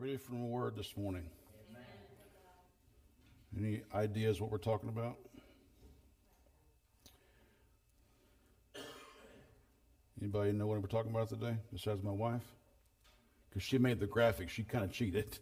ready 0.00 0.16
for 0.16 0.34
a 0.34 0.38
word 0.38 0.76
this 0.76 0.96
morning? 0.96 1.24
Any 3.54 3.82
ideas 3.94 4.40
what 4.40 4.50
we're 4.50 4.56
talking 4.56 4.88
about? 4.88 5.18
Anybody 10.18 10.52
know 10.52 10.66
what 10.66 10.80
we're 10.80 10.88
talking 10.88 11.10
about 11.10 11.28
today 11.28 11.54
besides 11.70 12.02
my 12.02 12.12
wife? 12.12 12.44
Because 13.50 13.62
she 13.62 13.76
made 13.76 14.00
the 14.00 14.06
graphic, 14.06 14.48
she 14.48 14.62
kind 14.62 14.84
of 14.84 14.90
cheated. 14.90 15.38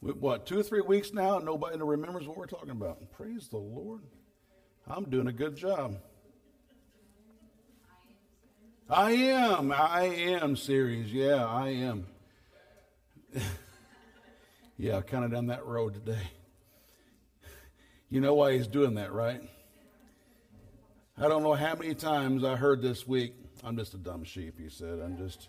What, 0.00 0.46
two 0.46 0.58
or 0.58 0.62
three 0.62 0.80
weeks 0.80 1.12
now, 1.12 1.40
nobody 1.40 1.76
remembers 1.76 2.26
what 2.26 2.38
we're 2.38 2.46
talking 2.46 2.70
about? 2.70 3.12
Praise 3.12 3.48
the 3.48 3.58
Lord. 3.58 4.00
I'm 4.86 5.04
doing 5.04 5.26
a 5.26 5.32
good 5.32 5.56
job. 5.56 5.98
I 8.90 9.12
am. 9.12 9.70
I 9.70 10.02
am 10.02 10.56
serious. 10.56 11.12
Yeah, 11.12 11.46
I 11.46 11.68
am. 11.68 12.06
yeah, 14.76 15.00
kind 15.02 15.24
of 15.24 15.30
down 15.30 15.46
that 15.46 15.64
road 15.64 15.94
today. 15.94 16.28
You 18.08 18.20
know 18.20 18.34
why 18.34 18.54
he's 18.54 18.66
doing 18.66 18.94
that, 18.94 19.12
right? 19.12 19.40
I 21.16 21.28
don't 21.28 21.44
know 21.44 21.54
how 21.54 21.76
many 21.76 21.94
times 21.94 22.42
I 22.42 22.56
heard 22.56 22.82
this 22.82 23.06
week, 23.06 23.34
I'm 23.62 23.76
just 23.76 23.94
a 23.94 23.98
dumb 23.98 24.24
sheep, 24.24 24.58
he 24.58 24.68
said. 24.68 24.98
I'm 24.98 25.16
just 25.16 25.48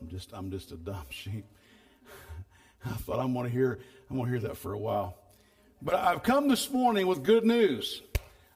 I'm 0.00 0.08
just 0.08 0.32
I'm 0.32 0.50
just 0.50 0.72
a 0.72 0.76
dumb 0.76 1.06
sheep. 1.10 1.44
I 2.84 2.90
thought 2.90 3.20
I'm 3.20 3.32
gonna 3.32 3.48
hear 3.48 3.78
I'm 4.10 4.16
gonna 4.16 4.28
hear 4.28 4.40
that 4.40 4.56
for 4.56 4.72
a 4.72 4.78
while. 4.78 5.16
But 5.80 5.94
I've 5.94 6.24
come 6.24 6.48
this 6.48 6.68
morning 6.68 7.06
with 7.06 7.22
good 7.22 7.44
news. 7.44 8.02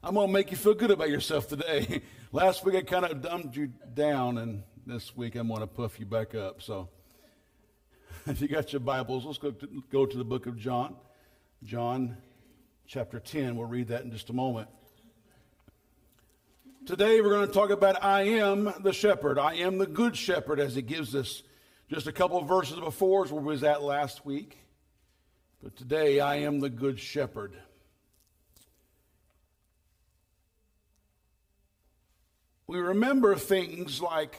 I'm 0.03 0.13
going 0.13 0.27
to 0.27 0.33
make 0.33 0.51
you 0.51 0.57
feel 0.57 0.73
good 0.73 0.91
about 0.91 1.09
yourself 1.09 1.47
today. 1.47 2.01
Last 2.33 2.65
week 2.65 2.75
I 2.75 2.81
kind 2.81 3.05
of 3.05 3.21
dumbed 3.21 3.55
you 3.55 3.67
down, 3.93 4.37
and 4.37 4.63
this 4.85 5.15
week 5.15 5.35
I'm 5.35 5.47
going 5.47 5.61
to 5.61 5.67
puff 5.67 5.97
you 5.97 6.05
back 6.05 6.35
up. 6.35 6.61
So, 6.61 6.89
if 8.27 8.41
you 8.41 8.49
got 8.49 8.73
your 8.73 8.81
Bibles, 8.81 9.23
let's 9.23 9.37
go 9.37 9.51
to, 9.51 9.83
go 9.89 10.05
to 10.05 10.17
the 10.17 10.25
book 10.25 10.45
of 10.45 10.57
John. 10.57 10.97
John 11.63 12.17
chapter 12.85 13.21
10. 13.21 13.55
We'll 13.55 13.69
read 13.69 13.87
that 13.87 14.03
in 14.03 14.11
just 14.11 14.29
a 14.29 14.33
moment. 14.33 14.67
Today 16.85 17.21
we're 17.21 17.29
going 17.29 17.47
to 17.47 17.53
talk 17.53 17.69
about 17.69 18.03
I 18.03 18.23
am 18.23 18.73
the 18.81 18.91
shepherd. 18.91 19.39
I 19.39 19.53
am 19.55 19.77
the 19.77 19.87
good 19.87 20.17
shepherd, 20.17 20.59
as 20.59 20.75
he 20.75 20.81
gives 20.81 21.15
us 21.15 21.43
just 21.89 22.07
a 22.07 22.11
couple 22.11 22.37
of 22.37 22.45
verses 22.45 22.77
before 22.77 23.23
is 23.23 23.31
where 23.31 23.41
we 23.41 23.53
was 23.53 23.63
at 23.63 23.81
last 23.81 24.25
week. 24.25 24.57
But 25.63 25.77
today 25.77 26.19
I 26.19 26.39
am 26.39 26.59
the 26.59 26.69
good 26.69 26.99
shepherd. 26.99 27.55
We 32.67 32.79
remember 32.79 33.35
things 33.35 34.01
like, 34.01 34.37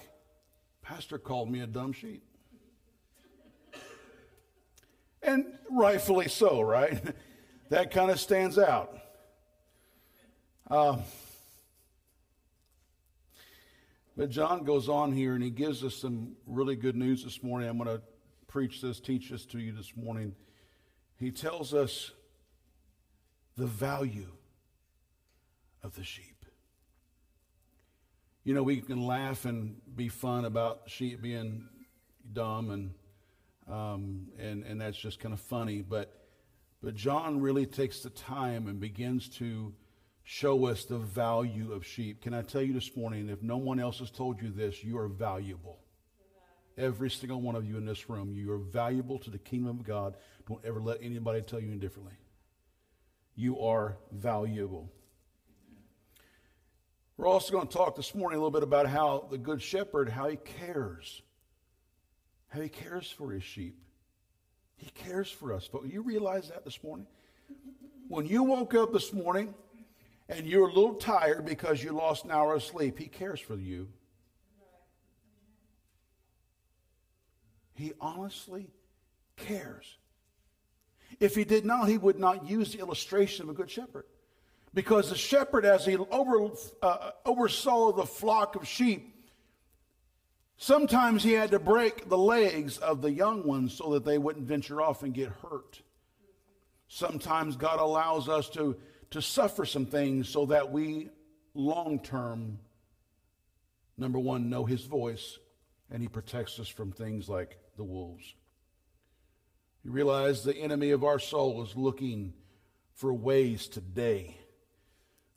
Pastor 0.83 1.19
called 1.19 1.51
me 1.51 1.61
a 1.61 1.67
dumb 1.67 1.93
sheep. 1.93 2.23
And 5.23 5.47
rightfully 5.71 6.29
so, 6.29 6.61
right? 6.61 7.03
that 7.71 7.91
kind 7.91 8.11
of 8.11 8.21
stands 8.21 8.59
out. 8.59 8.97
Uh, 10.71 10.99
but 14.17 14.31
John 14.31 14.65
goes 14.65 14.89
on 14.89 15.13
here 15.13 15.35
and 15.35 15.43
he 15.43 15.51
gives 15.51 15.83
us 15.83 15.95
some 15.95 16.37
really 16.47 16.77
good 16.77 16.97
news 16.97 17.25
this 17.25 17.43
morning. 17.43 17.69
I'm 17.69 17.79
going 17.79 17.89
to 17.97 18.03
preach 18.47 18.83
this, 18.83 19.01
teach 19.01 19.31
this 19.31 19.47
to 19.47 19.59
you 19.59 19.73
this 19.73 19.93
morning. 19.97 20.35
He 21.17 21.31
tells 21.31 21.73
us 21.73 22.13
the 23.57 23.67
value 23.67 24.33
of 25.83 25.97
the 25.97 26.05
sheep 26.05 26.38
you 28.45 28.55
know, 28.55 28.63
we 28.63 28.81
can 28.81 29.07
laugh 29.07 29.45
and 29.45 29.77
be 29.95 30.09
fun 30.09 30.45
about 30.45 30.83
sheep 30.87 31.21
being 31.21 31.69
dumb 32.33 32.71
and 32.71 32.91
um, 33.69 34.29
and 34.39 34.65
and 34.65 34.81
that's 34.81 34.97
just 34.97 35.21
kind 35.21 35.35
of 35.35 35.41
funny. 35.41 35.83
But 35.83 36.13
but 36.83 36.95
John 36.95 37.41
really 37.41 37.67
takes 37.67 38.01
the 38.01 38.11
time 38.11 38.69
and 38.69 38.81
begins 38.81 39.29
to 39.39 39.75
show 40.23 40.67
us 40.67 40.85
the 40.85 40.99
value 40.99 41.73
of 41.73 41.85
sheep. 41.85 42.23
Can 42.23 42.35
I 42.35 42.43
tell 42.43 42.63
you 42.63 42.73
this 42.73 42.97
morning, 42.97 43.29
if 43.29 43.43
no 43.43 43.57
one 43.57 43.81
else 43.81 43.99
has 43.99 44.11
told 44.11 44.41
you 44.41 44.51
this, 44.51 44.85
you 44.85 44.99
are 44.99 45.09
valuable. 45.09 45.79
Every 46.77 47.11
single 47.11 47.41
one 47.41 47.57
of 47.57 47.65
you 47.65 47.77
in 47.77 47.85
this 47.85 48.09
room, 48.09 48.35
you 48.35 48.53
are 48.53 48.59
valuable 48.59 49.19
to 49.21 49.31
the 49.31 49.39
kingdom 49.39 49.81
of 49.81 49.85
God. 49.85 50.15
Don't 50.47 50.65
ever 50.65 50.81
let 50.81 50.99
anybody 51.03 51.43
tell 51.43 51.59
you 51.59 51.69
any 51.69 51.79
differently. 51.79 52.15
You 53.35 53.59
are 53.61 53.97
valuable. 54.13 54.93
We're 57.19 57.27
also 57.27 57.53
going 57.53 57.67
to 57.67 57.77
talk 57.77 57.97
this 57.97 58.15
morning 58.15 58.39
a 58.39 58.41
little 58.41 58.53
bit 58.53 58.63
about 58.63 58.87
how 58.87 59.27
the 59.29 59.39
Good 59.39 59.61
Shepherd, 59.61 60.09
how 60.09 60.29
he 60.29 60.37
cares. 60.37 61.21
How 62.47 62.61
he 62.61 62.69
cares 62.69 63.11
for 63.11 63.33
his 63.33 63.43
sheep. 63.43 63.77
He 64.77 64.89
cares 64.91 65.29
for 65.29 65.53
us. 65.53 65.69
But 65.71 65.93
you 65.93 66.01
realize 66.03 66.49
that 66.51 66.65
this 66.65 66.81
morning? 66.83 67.09
When 68.07 68.25
you 68.25 68.45
woke 68.45 68.73
up 68.77 68.93
this 68.93 69.13
morning 69.13 69.53
and 70.29 70.47
you're 70.47 70.69
a 70.69 70.73
little 70.73 70.95
tired 70.95 71.45
because 71.45 71.83
you 71.83 71.91
lost 71.91 72.25
an 72.25 72.31
hour 72.31 72.55
of 72.55 72.63
sleep, 72.63 72.97
he 72.97 73.09
cares 73.09 73.41
for 73.41 73.57
you. 73.57 73.89
He 77.75 77.95
honestly 78.01 78.71
cares. 79.37 79.99
If 81.19 81.35
he 81.35 81.43
did 81.43 81.65
not, 81.65 81.89
he 81.89 81.99
would 81.99 82.21
not 82.21 82.49
use 82.49 82.73
the 82.73 82.79
illustration 82.79 83.43
of 83.43 83.49
a 83.49 83.55
good 83.55 83.71
shepherd. 83.71 84.05
Because 84.75 85.09
the 85.09 85.17
shepherd, 85.17 85.65
as 85.65 85.87
he 85.87 85.97
over, 85.97 86.51
uh, 86.83 87.11
oversaw 87.25 87.93
the 87.93 88.05
flock 88.05 88.55
of 88.55 88.67
sheep, 88.67 89.15
sometimes 90.57 91.23
he 91.23 91.33
had 91.33 91.51
to 91.53 91.59
break 91.59 92.09
the 92.09 92.19
legs 92.19 92.79
of 92.79 93.01
the 93.01 93.11
young 93.11 93.47
ones 93.47 93.75
so 93.75 93.95
that 93.95 94.05
they 94.05 94.19
wouldn't 94.19 94.47
venture 94.47 94.81
off 94.81 95.03
and 95.03 95.15
get 95.15 95.31
hurt. 95.43 95.81
Sometimes 96.89 97.57
God 97.57 97.81
allows 97.81 98.29
us 98.29 98.49
to, 98.51 98.77
to 99.11 99.23
suffer 99.23 99.65
some 99.65 99.87
things 99.87 100.29
so 100.29 100.47
that 100.47 100.71
we 100.71 101.11
long 101.55 102.01
term, 102.01 102.59
number 103.97 104.19
one, 104.19 104.51
know 104.51 104.65
his 104.65 104.85
voice, 104.85 105.39
and 105.91 106.03
he 106.03 106.09
protects 106.09 106.61
us 106.61 106.69
from 106.69 106.93
things 106.93 107.29
like 107.29 107.59
the 107.77 107.85
wolves. 107.85 108.35
You 109.83 109.93
realize 109.93 110.45
the 110.45 110.57
enemy 110.57 110.91
of 110.91 111.05
our 111.05 111.19
soul 111.19 111.63
is 111.63 111.75
looking 111.75 112.35
for 112.93 113.15
ways 113.15 113.69
today 113.69 114.37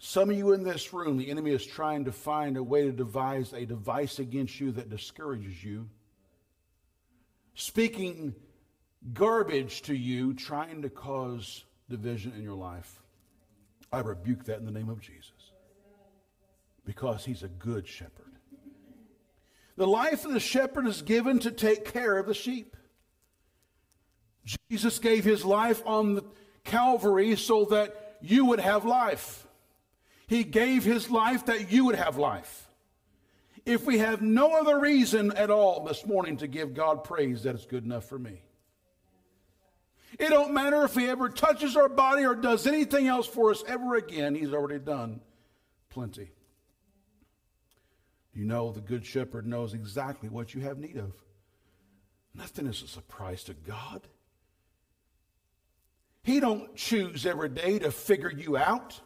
some 0.03 0.31
of 0.31 0.35
you 0.35 0.53
in 0.53 0.63
this 0.63 0.93
room, 0.93 1.17
the 1.17 1.29
enemy 1.29 1.51
is 1.51 1.63
trying 1.63 2.05
to 2.05 2.11
find 2.11 2.57
a 2.57 2.63
way 2.63 2.85
to 2.85 2.91
devise 2.91 3.53
a 3.53 3.67
device 3.67 4.17
against 4.17 4.59
you 4.59 4.71
that 4.71 4.89
discourages 4.89 5.63
you, 5.63 5.87
speaking 7.53 8.33
garbage 9.13 9.83
to 9.83 9.93
you, 9.95 10.33
trying 10.33 10.81
to 10.81 10.89
cause 10.89 11.65
division 11.87 12.33
in 12.35 12.41
your 12.41 12.55
life. 12.55 12.99
I 13.93 13.99
rebuke 13.99 14.45
that 14.45 14.57
in 14.57 14.65
the 14.65 14.71
name 14.71 14.89
of 14.89 15.01
Jesus 15.01 15.51
because 16.83 17.23
he's 17.23 17.43
a 17.43 17.47
good 17.47 17.87
shepherd. 17.87 18.33
The 19.77 19.85
life 19.85 20.25
of 20.25 20.33
the 20.33 20.39
shepherd 20.39 20.87
is 20.87 21.03
given 21.03 21.37
to 21.41 21.51
take 21.51 21.85
care 21.85 22.17
of 22.17 22.25
the 22.25 22.33
sheep. 22.33 22.75
Jesus 24.71 24.97
gave 24.97 25.23
his 25.23 25.45
life 25.45 25.83
on 25.85 26.15
the 26.15 26.23
Calvary 26.63 27.35
so 27.35 27.65
that 27.65 28.17
you 28.19 28.45
would 28.45 28.59
have 28.59 28.83
life. 28.83 29.45
He 30.31 30.45
gave 30.45 30.85
his 30.85 31.11
life 31.11 31.47
that 31.47 31.73
you 31.73 31.83
would 31.83 31.95
have 31.95 32.17
life. 32.17 32.69
If 33.65 33.85
we 33.85 33.97
have 33.97 34.21
no 34.21 34.53
other 34.53 34.79
reason 34.79 35.33
at 35.33 35.49
all 35.49 35.83
this 35.83 36.05
morning 36.05 36.37
to 36.37 36.47
give 36.47 36.73
God 36.73 37.03
praise, 37.03 37.43
that 37.43 37.53
is 37.53 37.65
good 37.65 37.83
enough 37.83 38.05
for 38.05 38.17
me. 38.17 38.41
It 40.17 40.29
don't 40.29 40.53
matter 40.53 40.85
if 40.85 40.95
he 40.95 41.09
ever 41.09 41.27
touches 41.27 41.75
our 41.75 41.89
body 41.89 42.23
or 42.23 42.33
does 42.33 42.65
anything 42.65 43.07
else 43.07 43.27
for 43.27 43.51
us 43.51 43.61
ever 43.67 43.95
again. 43.95 44.33
He's 44.33 44.53
already 44.53 44.79
done 44.79 45.19
plenty. 45.89 46.31
You 48.33 48.45
know, 48.45 48.71
the 48.71 48.79
good 48.79 49.05
shepherd 49.05 49.45
knows 49.45 49.73
exactly 49.73 50.29
what 50.29 50.53
you 50.53 50.61
have 50.61 50.77
need 50.77 50.95
of. 50.95 51.11
Nothing 52.33 52.67
is 52.67 52.81
a 52.81 52.87
surprise 52.87 53.43
to 53.43 53.53
God. 53.53 54.07
He 56.23 56.39
don't 56.39 56.73
choose 56.77 57.25
every 57.25 57.49
day 57.49 57.79
to 57.79 57.91
figure 57.91 58.31
you 58.31 58.55
out. 58.55 59.01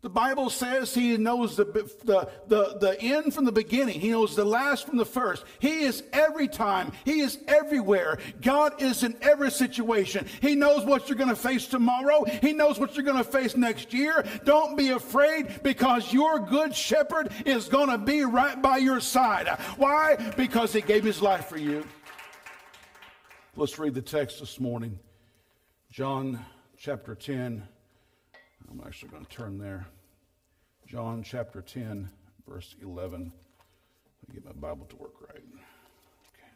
The 0.00 0.08
Bible 0.08 0.48
says 0.48 0.94
he 0.94 1.16
knows 1.16 1.56
the, 1.56 1.64
the, 1.64 2.30
the, 2.46 2.78
the 2.78 3.00
end 3.00 3.34
from 3.34 3.44
the 3.44 3.52
beginning. 3.52 3.98
He 3.98 4.10
knows 4.10 4.36
the 4.36 4.44
last 4.44 4.86
from 4.86 4.96
the 4.96 5.04
first. 5.04 5.44
He 5.58 5.80
is 5.80 6.04
every 6.12 6.46
time. 6.46 6.92
He 7.04 7.18
is 7.18 7.38
everywhere. 7.48 8.18
God 8.40 8.80
is 8.80 9.02
in 9.02 9.16
every 9.20 9.50
situation. 9.50 10.26
He 10.40 10.54
knows 10.54 10.84
what 10.84 11.08
you're 11.08 11.18
going 11.18 11.30
to 11.30 11.36
face 11.36 11.66
tomorrow. 11.66 12.24
He 12.24 12.52
knows 12.52 12.78
what 12.78 12.94
you're 12.94 13.04
going 13.04 13.16
to 13.16 13.24
face 13.24 13.56
next 13.56 13.92
year. 13.92 14.24
Don't 14.44 14.76
be 14.76 14.90
afraid 14.90 15.64
because 15.64 16.12
your 16.12 16.38
good 16.38 16.76
shepherd 16.76 17.32
is 17.44 17.68
going 17.68 17.88
to 17.88 17.98
be 17.98 18.22
right 18.22 18.62
by 18.62 18.76
your 18.76 19.00
side. 19.00 19.48
Why? 19.78 20.14
Because 20.36 20.72
he 20.72 20.80
gave 20.80 21.02
his 21.02 21.20
life 21.20 21.46
for 21.46 21.58
you. 21.58 21.84
Let's 23.56 23.80
read 23.80 23.94
the 23.94 24.02
text 24.02 24.38
this 24.38 24.60
morning. 24.60 25.00
John 25.90 26.38
chapter 26.76 27.16
10 27.16 27.66
I'm 27.66 27.77
actually 28.88 29.10
going 29.10 29.26
to 29.26 29.30
turn 29.30 29.58
there. 29.58 29.86
John 30.86 31.22
chapter 31.22 31.60
10, 31.60 32.08
verse 32.48 32.74
11. 32.80 33.20
Let 33.20 34.28
me 34.28 34.34
get 34.34 34.46
my 34.46 34.52
Bible 34.52 34.86
to 34.86 34.96
work 34.96 35.12
right. 35.28 35.42
Okay. 36.32 36.48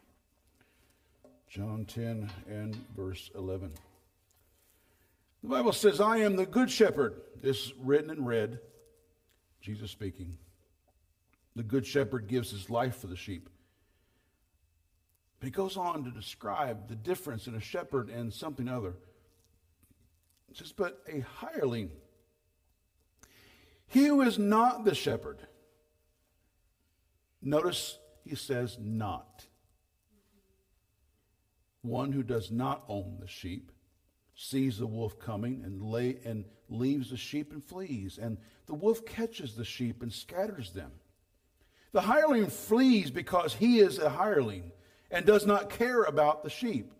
John 1.50 1.84
10 1.84 2.30
and 2.48 2.74
verse 2.96 3.30
11. 3.34 3.70
The 5.42 5.48
Bible 5.50 5.74
says, 5.74 6.00
I 6.00 6.16
am 6.18 6.36
the 6.36 6.46
good 6.46 6.70
shepherd. 6.70 7.20
This 7.42 7.66
is 7.66 7.72
written 7.78 8.08
and 8.08 8.26
read, 8.26 8.60
Jesus 9.60 9.90
speaking. 9.90 10.38
The 11.54 11.62
good 11.62 11.86
shepherd 11.86 12.28
gives 12.28 12.50
his 12.50 12.70
life 12.70 12.96
for 12.96 13.08
the 13.08 13.16
sheep. 13.16 13.50
But 15.38 15.48
he 15.48 15.50
goes 15.50 15.76
on 15.76 16.04
to 16.04 16.10
describe 16.10 16.88
the 16.88 16.96
difference 16.96 17.46
in 17.46 17.54
a 17.56 17.60
shepherd 17.60 18.08
and 18.08 18.32
something 18.32 18.70
other. 18.70 18.94
It 20.50 20.56
says, 20.56 20.72
but 20.72 21.02
a 21.12 21.20
hireling, 21.20 21.90
he 23.92 24.06
who 24.06 24.22
is 24.22 24.38
not 24.38 24.86
the 24.86 24.94
shepherd. 24.94 25.38
Notice 27.42 27.98
he 28.24 28.34
says 28.34 28.78
not. 28.80 29.44
One 31.82 32.10
who 32.10 32.22
does 32.22 32.50
not 32.50 32.84
own 32.88 33.18
the 33.20 33.28
sheep 33.28 33.70
sees 34.34 34.78
the 34.78 34.86
wolf 34.86 35.18
coming 35.18 35.60
and 35.62 35.82
lay 35.82 36.16
and 36.24 36.46
leaves 36.70 37.10
the 37.10 37.18
sheep 37.18 37.52
and 37.52 37.62
flees 37.62 38.18
and 38.20 38.38
the 38.64 38.74
wolf 38.74 39.04
catches 39.04 39.56
the 39.56 39.64
sheep 39.64 40.02
and 40.02 40.10
scatters 40.10 40.72
them 40.72 40.90
the 41.92 42.00
hireling 42.00 42.46
flees 42.46 43.10
because 43.10 43.52
he 43.52 43.78
is 43.78 43.98
a 43.98 44.08
hireling 44.08 44.72
and 45.10 45.26
does 45.26 45.44
not 45.44 45.68
care 45.68 46.04
about 46.04 46.42
the 46.42 46.48
sheep 46.48 46.94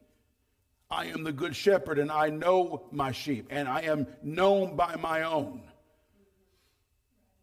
i 0.91 1.07
am 1.07 1.25
the 1.25 1.33
good 1.33 1.57
shepherd 1.57 1.99
and 1.99 2.13
i 2.13 2.29
know 2.29 2.87
my 2.93 3.11
sheep 3.11 3.47
and 3.49 3.67
i 3.67 3.81
am 3.81 4.07
known 4.23 4.77
by 4.77 4.95
my 4.97 5.23
own 5.23 5.63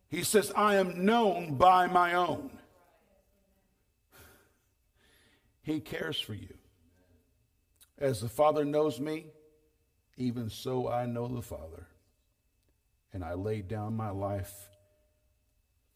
he 0.09 0.23
says 0.23 0.51
i 0.55 0.75
am 0.75 1.05
known 1.05 1.55
by 1.55 1.87
my 1.87 2.13
own 2.13 2.49
he 5.61 5.79
cares 5.79 6.19
for 6.19 6.33
you 6.33 6.53
as 7.97 8.21
the 8.21 8.29
father 8.29 8.65
knows 8.65 8.99
me 8.99 9.25
even 10.19 10.49
so 10.49 10.89
I 10.89 11.05
know 11.05 11.27
the 11.29 11.41
Father, 11.41 11.87
and 13.13 13.23
I 13.23 13.33
lay 13.35 13.61
down 13.61 13.95
my 13.95 14.09
life 14.09 14.53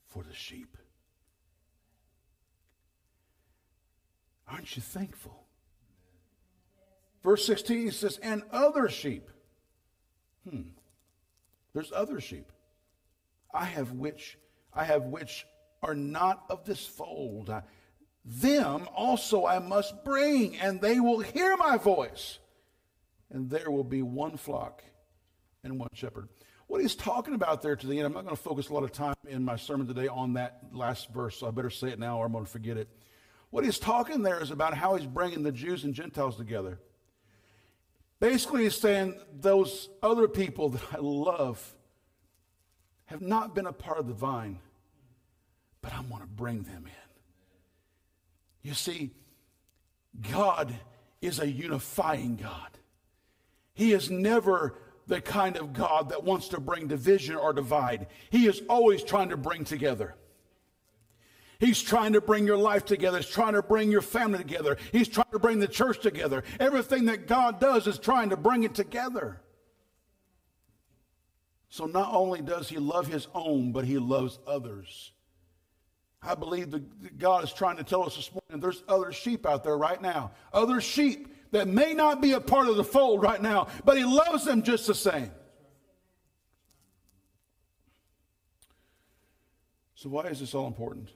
for 0.08 0.24
the 0.24 0.34
sheep. 0.34 0.78
Aren't 4.48 4.76
you 4.78 4.82
thankful? 4.82 5.44
Verse 7.22 7.46
16 7.46 7.92
says, 7.92 8.18
and 8.18 8.44
other 8.52 8.88
sheep. 8.88 9.30
Hmm. 10.50 10.70
There's 11.74 11.92
other 11.92 12.22
sheep. 12.22 12.52
I 13.54 13.66
have 13.66 13.92
which 13.92 14.38
I 14.74 14.84
have 14.84 15.04
which 15.04 15.46
are 15.82 15.96
not 15.96 16.46
of 16.50 16.66
this 16.66 16.86
fold. 16.86 17.54
Them 18.26 18.88
also 18.96 19.46
I 19.46 19.60
must 19.60 20.04
bring, 20.04 20.58
and 20.58 20.80
they 20.80 21.00
will 21.00 21.20
hear 21.20 21.58
my 21.58 21.78
voice 21.78 22.40
and 23.34 23.50
there 23.50 23.70
will 23.70 23.84
be 23.84 24.02
one 24.02 24.38
flock 24.38 24.84
and 25.64 25.80
one 25.80 25.90
shepherd. 25.94 26.30
What 26.68 26.82
he's 26.82 26.96
talking 26.96 27.34
about 27.34 27.62
there 27.62 27.76
to 27.76 27.88
the 27.88 27.98
end, 27.98 28.06
I'm 28.06 28.14
not 28.14 28.24
going 28.24 28.36
to 28.36 28.42
focus 28.42 28.70
a 28.70 28.74
lot 28.74 28.84
of 28.84 28.92
time 28.92 29.16
in 29.28 29.44
my 29.44 29.58
sermon 29.58 29.86
today 29.86 30.08
on 30.08 30.34
that 30.34 30.62
last 30.72 31.10
verse, 31.10 31.38
so 31.38 31.48
I 31.48 31.52
better 31.52 31.70
say 31.70 31.90
it 31.90 32.00
now 32.00 32.20
or 32.20 32.26
I'm 32.26 32.32
going 32.32 32.46
to 32.46 32.52
forget 32.52 32.78
it. 32.78 32.88
What 33.50 33.66
he's 33.66 33.80
talking 33.80 34.24
there 34.24 34.42
is 34.42 34.52
about 34.52 34.74
how 34.74 34.96
he's 34.96 35.06
bringing 35.06 35.44
the 35.44 35.52
Jews 35.52 35.84
and 35.84 35.94
Gentiles 35.94 36.38
together. 36.38 36.80
Basically, 38.20 38.64
he's 38.64 38.76
saying 38.76 39.20
those 39.42 39.90
other 40.02 40.28
people 40.28 40.70
that 40.70 40.82
I 40.94 40.98
love 41.00 41.76
have 43.14 43.22
not 43.22 43.56
been 43.56 43.66
a 43.66 43.74
part 43.74 44.00
of 44.00 44.08
the 44.08 44.14
vine, 44.14 44.60
but 45.82 45.94
I'm 45.94 46.10
going 46.10 46.22
to 46.22 46.28
bring 46.28 46.64
them 46.64 46.86
in. 46.86 48.70
You 48.70 48.74
see, 48.74 49.12
God 50.32 50.74
is 51.22 51.40
a 51.40 51.48
unifying 51.48 52.36
God. 52.36 52.70
He 53.74 53.94
is 53.94 54.10
never 54.10 54.76
the 55.08 55.22
kind 55.22 55.58
of 55.58 55.74
God 55.74 56.10
that 56.10 56.24
wants 56.24 56.50
to 56.50 56.60
bring 56.60 56.88
division 56.88 57.36
or 57.36 57.54
divide. 57.54 58.08
He 58.30 58.48
is 58.48 58.62
always 58.70 59.04
trying 59.04 59.30
to 59.30 59.38
bring 59.38 59.66
together. 59.66 60.16
He's 61.60 61.82
trying 61.82 62.14
to 62.14 62.22
bring 62.22 62.46
your 62.46 62.58
life 62.58 62.86
together. 62.86 63.18
He's 63.18 63.28
trying 63.28 63.54
to 63.54 63.62
bring 63.62 63.92
your 63.92 64.02
family 64.02 64.38
together. 64.38 64.78
He's 64.92 65.08
trying 65.08 65.32
to 65.32 65.40
bring 65.40 65.60
the 65.60 65.68
church 65.68 66.02
together. 66.02 66.44
Everything 66.60 67.06
that 67.06 67.28
God 67.28 67.60
does 67.60 67.88
is 67.88 67.98
trying 67.98 68.30
to 68.30 68.38
bring 68.38 68.64
it 68.64 68.76
together. 68.76 69.42
So 71.74 71.88
not 71.88 72.14
only 72.14 72.44
does 72.44 72.70
he 72.70 72.78
love 72.78 73.08
his 73.08 73.28
own, 73.34 73.72
but 73.72 73.84
he 73.84 73.98
loves 73.98 74.38
others. 74.46 75.12
I 76.22 76.36
believe 76.36 76.70
that 76.70 77.18
God 77.18 77.44
is 77.44 77.52
trying 77.52 77.78
to 77.78 77.84
tell 77.84 78.04
us 78.04 78.16
this 78.16 78.30
morning 78.32 78.62
there's 78.62 78.84
other 78.88 79.12
sheep 79.12 79.48
out 79.48 79.64
there 79.64 79.76
right 79.76 80.00
now. 80.00 80.34
Other 80.54 80.80
sheep 80.80 81.36
that 81.50 81.68
may 81.68 81.96
not 81.96 82.22
be 82.22 82.34
a 82.34 82.40
part 82.40 82.68
of 82.68 82.76
the 82.76 82.84
fold 82.84 83.24
right 83.24 83.42
now, 83.42 83.70
but 83.86 83.98
he 83.98 84.06
loves 84.06 84.46
them 84.46 84.62
just 84.62 84.86
the 84.86 84.94
same. 84.94 85.32
So, 89.96 90.10
why 90.10 90.26
is 90.26 90.42
this 90.42 90.54
all 90.54 90.68
important? 90.68 91.10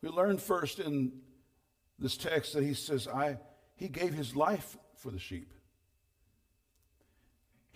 We 0.00 0.10
learn 0.10 0.38
first 0.38 0.78
in 0.78 1.10
this 1.98 2.16
text 2.16 2.52
that 2.52 2.62
he 2.62 2.74
says, 2.74 3.08
I, 3.08 3.38
he 3.74 3.88
gave 3.88 4.14
his 4.14 4.36
life 4.36 4.76
for 4.94 5.10
the 5.10 5.18
sheep. 5.18 5.54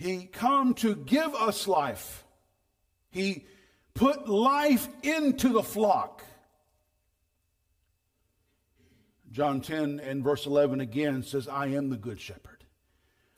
He 0.02 0.24
come 0.24 0.74
to 0.74 0.96
give 0.96 1.32
us 1.36 1.68
life. 1.68 2.24
He 3.10 3.46
put 3.94 4.28
life 4.28 4.88
into 5.04 5.50
the 5.50 5.62
flock. 5.62 6.24
John 9.30 9.60
10 9.60 10.00
and 10.00 10.24
verse 10.24 10.44
11 10.44 10.80
again 10.80 11.22
says, 11.22 11.46
I 11.46 11.66
am 11.68 11.88
the 11.88 11.96
good 11.96 12.20
shepherd. 12.20 12.64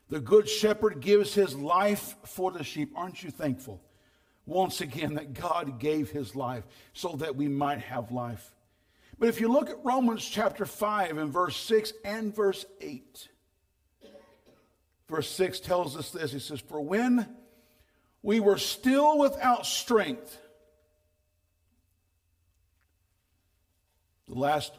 The 0.09 0.19
good 0.19 0.49
shepherd 0.49 1.01
gives 1.01 1.35
his 1.35 1.53
life 1.53 2.15
for 2.23 2.51
the 2.51 2.63
sheep. 2.63 2.93
Aren't 2.95 3.21
you 3.21 3.29
thankful? 3.29 3.79
Once 4.47 4.81
again, 4.81 5.13
that 5.13 5.33
God 5.33 5.79
gave 5.79 6.09
his 6.09 6.35
life 6.35 6.63
so 6.93 7.09
that 7.17 7.35
we 7.35 7.47
might 7.47 7.81
have 7.81 8.11
life. 8.11 8.55
But 9.19 9.29
if 9.29 9.39
you 9.39 9.49
look 9.49 9.69
at 9.69 9.85
Romans 9.85 10.27
chapter 10.27 10.65
5 10.65 11.17
and 11.17 11.31
verse 11.31 11.57
6 11.57 11.93
and 12.03 12.35
verse 12.35 12.65
8, 12.81 13.29
verse 15.09 15.29
6 15.29 15.59
tells 15.59 15.97
us 15.97 16.11
this. 16.11 16.31
He 16.31 16.39
says, 16.39 16.59
For 16.59 16.81
when 16.81 17.27
we 18.21 18.39
were 18.39 18.57
still 18.57 19.17
without 19.17 19.65
strength, 19.65 20.39
the 24.27 24.35
last 24.35 24.73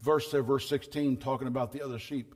verse 0.00 0.30
there, 0.30 0.42
verse 0.42 0.68
16, 0.68 1.16
talking 1.18 1.48
about 1.48 1.72
the 1.72 1.82
other 1.82 1.98
sheep. 1.98 2.34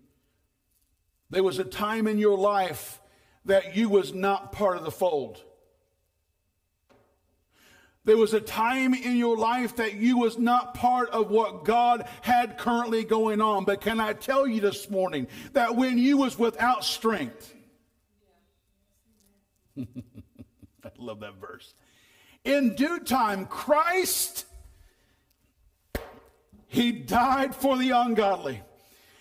There 1.31 1.43
was 1.43 1.59
a 1.59 1.65
time 1.65 2.07
in 2.07 2.19
your 2.19 2.39
life 2.39 3.01
that 3.45 3.77
you 3.77 3.89
was 3.89 4.13
not 4.13 4.53
part 4.53 4.77
of 4.77 4.85
the 4.85 4.91
fold. 4.91 5.43
There 8.07 8.17
was 8.17 8.33
a 8.33 8.41
time 8.41 8.95
in 8.95 9.17
your 9.17 9.37
life 9.37 9.77
that 9.77 9.95
you 9.95 10.17
was 10.17 10.39
not 10.39 10.75
part 10.75 11.11
of 11.11 11.29
what 11.29 11.65
God 11.65 12.09
had 12.23 12.57
currently 12.57 13.05
going 13.05 13.41
on. 13.41 13.65
But 13.65 13.81
can 13.81 14.01
I 14.01 14.15
tell 14.15 14.47
you 14.47 14.61
this 14.61 14.89
morning 14.89 15.27
that 15.53 15.77
when 15.77 15.99
you 15.99 16.17
was 16.17 16.39
without 16.39 16.85
strength, 16.85 17.53
I 19.79 19.83
love 20.97 21.21
that 21.21 21.35
verse. 21.41 21.75
In 22.45 22.77
due 22.77 23.01
time, 23.01 23.45
Christ 23.45 24.47
he 26.69 26.93
died 26.93 27.55
for 27.55 27.77
the 27.77 27.91
ungodly. 27.91 28.63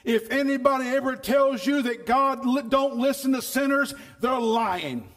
If 0.04 0.30
anybody 0.30 0.90
ever 0.90 1.16
tells 1.16 1.66
you 1.66 1.82
that 1.84 2.06
God 2.06 2.70
don't 2.70 2.98
listen 2.98 3.32
to 3.32 3.42
sinners, 3.42 3.96
they're 4.20 4.40
lying. 4.40 5.08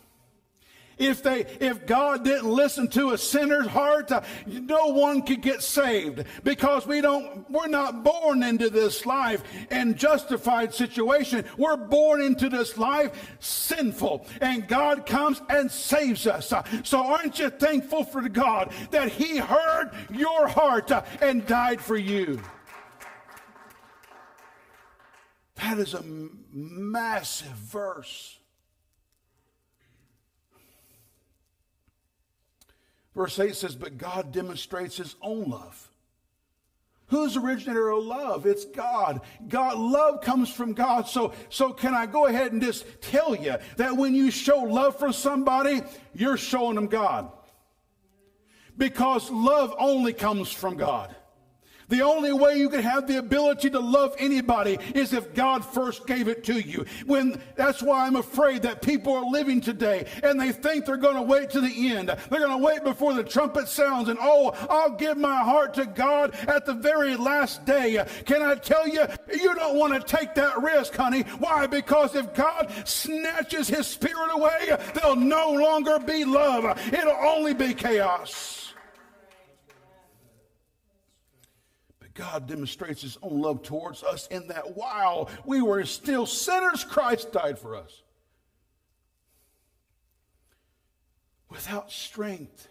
If 0.98 1.22
they, 1.22 1.46
if 1.60 1.86
God 1.86 2.24
didn't 2.24 2.50
listen 2.50 2.88
to 2.88 3.10
a 3.10 3.18
sinner's 3.18 3.66
heart, 3.66 4.10
uh, 4.10 4.22
no 4.46 4.86
one 4.88 5.22
could 5.22 5.42
get 5.42 5.62
saved 5.62 6.24
because 6.42 6.86
we 6.86 7.00
don't, 7.00 7.48
we're 7.50 7.68
not 7.68 8.02
born 8.02 8.42
into 8.42 8.68
this 8.70 9.06
life 9.06 9.42
in 9.70 9.94
justified 9.94 10.74
situation. 10.74 11.44
We're 11.56 11.76
born 11.76 12.20
into 12.20 12.48
this 12.48 12.76
life 12.76 13.36
sinful 13.40 14.26
and 14.40 14.66
God 14.66 15.06
comes 15.06 15.40
and 15.48 15.70
saves 15.70 16.26
us. 16.26 16.52
Uh, 16.52 16.64
so 16.82 17.04
aren't 17.04 17.38
you 17.38 17.50
thankful 17.50 18.04
for 18.04 18.28
God 18.28 18.72
that 18.90 19.08
he 19.10 19.38
heard 19.38 19.90
your 20.10 20.48
heart 20.48 20.90
uh, 20.90 21.02
and 21.20 21.46
died 21.46 21.80
for 21.80 21.96
you? 21.96 22.40
That 25.56 25.78
is 25.78 25.94
a 25.94 26.04
massive 26.52 27.48
verse. 27.48 28.37
Verse 33.18 33.36
8 33.40 33.56
says, 33.56 33.74
But 33.74 33.98
God 33.98 34.30
demonstrates 34.30 34.96
his 34.96 35.16
own 35.20 35.50
love. 35.50 35.90
Who's 37.06 37.36
originator 37.36 37.88
of 37.88 38.04
love? 38.04 38.46
It's 38.46 38.64
God. 38.64 39.22
God 39.48 39.76
love 39.76 40.20
comes 40.20 40.48
from 40.48 40.72
God. 40.72 41.08
So, 41.08 41.32
so 41.48 41.72
can 41.72 41.94
I 41.94 42.06
go 42.06 42.26
ahead 42.26 42.52
and 42.52 42.62
just 42.62 42.86
tell 43.00 43.34
you 43.34 43.56
that 43.76 43.96
when 43.96 44.14
you 44.14 44.30
show 44.30 44.58
love 44.58 45.00
for 45.00 45.12
somebody, 45.12 45.82
you're 46.14 46.36
showing 46.36 46.76
them 46.76 46.86
God. 46.86 47.28
because 48.76 49.28
love 49.32 49.74
only 49.80 50.12
comes 50.12 50.52
from 50.52 50.76
God. 50.76 51.12
The 51.88 52.02
only 52.02 52.32
way 52.32 52.56
you 52.56 52.68
can 52.68 52.82
have 52.82 53.06
the 53.06 53.18
ability 53.18 53.70
to 53.70 53.80
love 53.80 54.14
anybody 54.18 54.78
is 54.94 55.12
if 55.12 55.34
God 55.34 55.64
first 55.64 56.06
gave 56.06 56.28
it 56.28 56.44
to 56.44 56.60
you. 56.60 56.84
When 57.06 57.40
that's 57.56 57.82
why 57.82 58.06
I'm 58.06 58.16
afraid 58.16 58.62
that 58.62 58.82
people 58.82 59.14
are 59.14 59.24
living 59.24 59.60
today 59.60 60.06
and 60.22 60.40
they 60.40 60.52
think 60.52 60.84
they're 60.84 60.96
going 60.96 61.16
to 61.16 61.22
wait 61.22 61.50
to 61.50 61.60
the 61.60 61.88
end. 61.90 62.08
They're 62.08 62.40
going 62.40 62.50
to 62.50 62.64
wait 62.64 62.84
before 62.84 63.14
the 63.14 63.24
trumpet 63.24 63.68
sounds 63.68 64.08
and 64.08 64.18
oh, 64.20 64.54
I'll 64.68 64.96
give 64.96 65.16
my 65.16 65.42
heart 65.42 65.74
to 65.74 65.86
God 65.86 66.34
at 66.46 66.66
the 66.66 66.74
very 66.74 67.16
last 67.16 67.64
day. 67.64 68.04
Can 68.26 68.42
I 68.42 68.54
tell 68.56 68.86
you, 68.86 69.06
you 69.32 69.54
don't 69.54 69.78
want 69.78 69.94
to 69.94 70.16
take 70.16 70.34
that 70.34 70.60
risk, 70.60 70.94
honey. 70.94 71.22
Why? 71.38 71.66
Because 71.66 72.14
if 72.14 72.34
God 72.34 72.70
snatches 72.84 73.68
his 73.68 73.86
spirit 73.86 74.30
away, 74.32 74.76
there'll 74.94 75.16
no 75.16 75.52
longer 75.52 75.98
be 75.98 76.24
love. 76.24 76.78
It'll 76.92 77.12
only 77.12 77.54
be 77.54 77.72
chaos. 77.74 78.57
God 82.18 82.48
demonstrates 82.48 83.00
his 83.00 83.16
own 83.22 83.40
love 83.40 83.62
towards 83.62 84.02
us 84.02 84.26
in 84.26 84.48
that 84.48 84.76
while 84.76 85.30
we 85.44 85.62
were 85.62 85.84
still 85.84 86.26
sinners, 86.26 86.82
Christ 86.82 87.30
died 87.30 87.60
for 87.60 87.76
us. 87.76 88.02
Without 91.48 91.92
strength, 91.92 92.68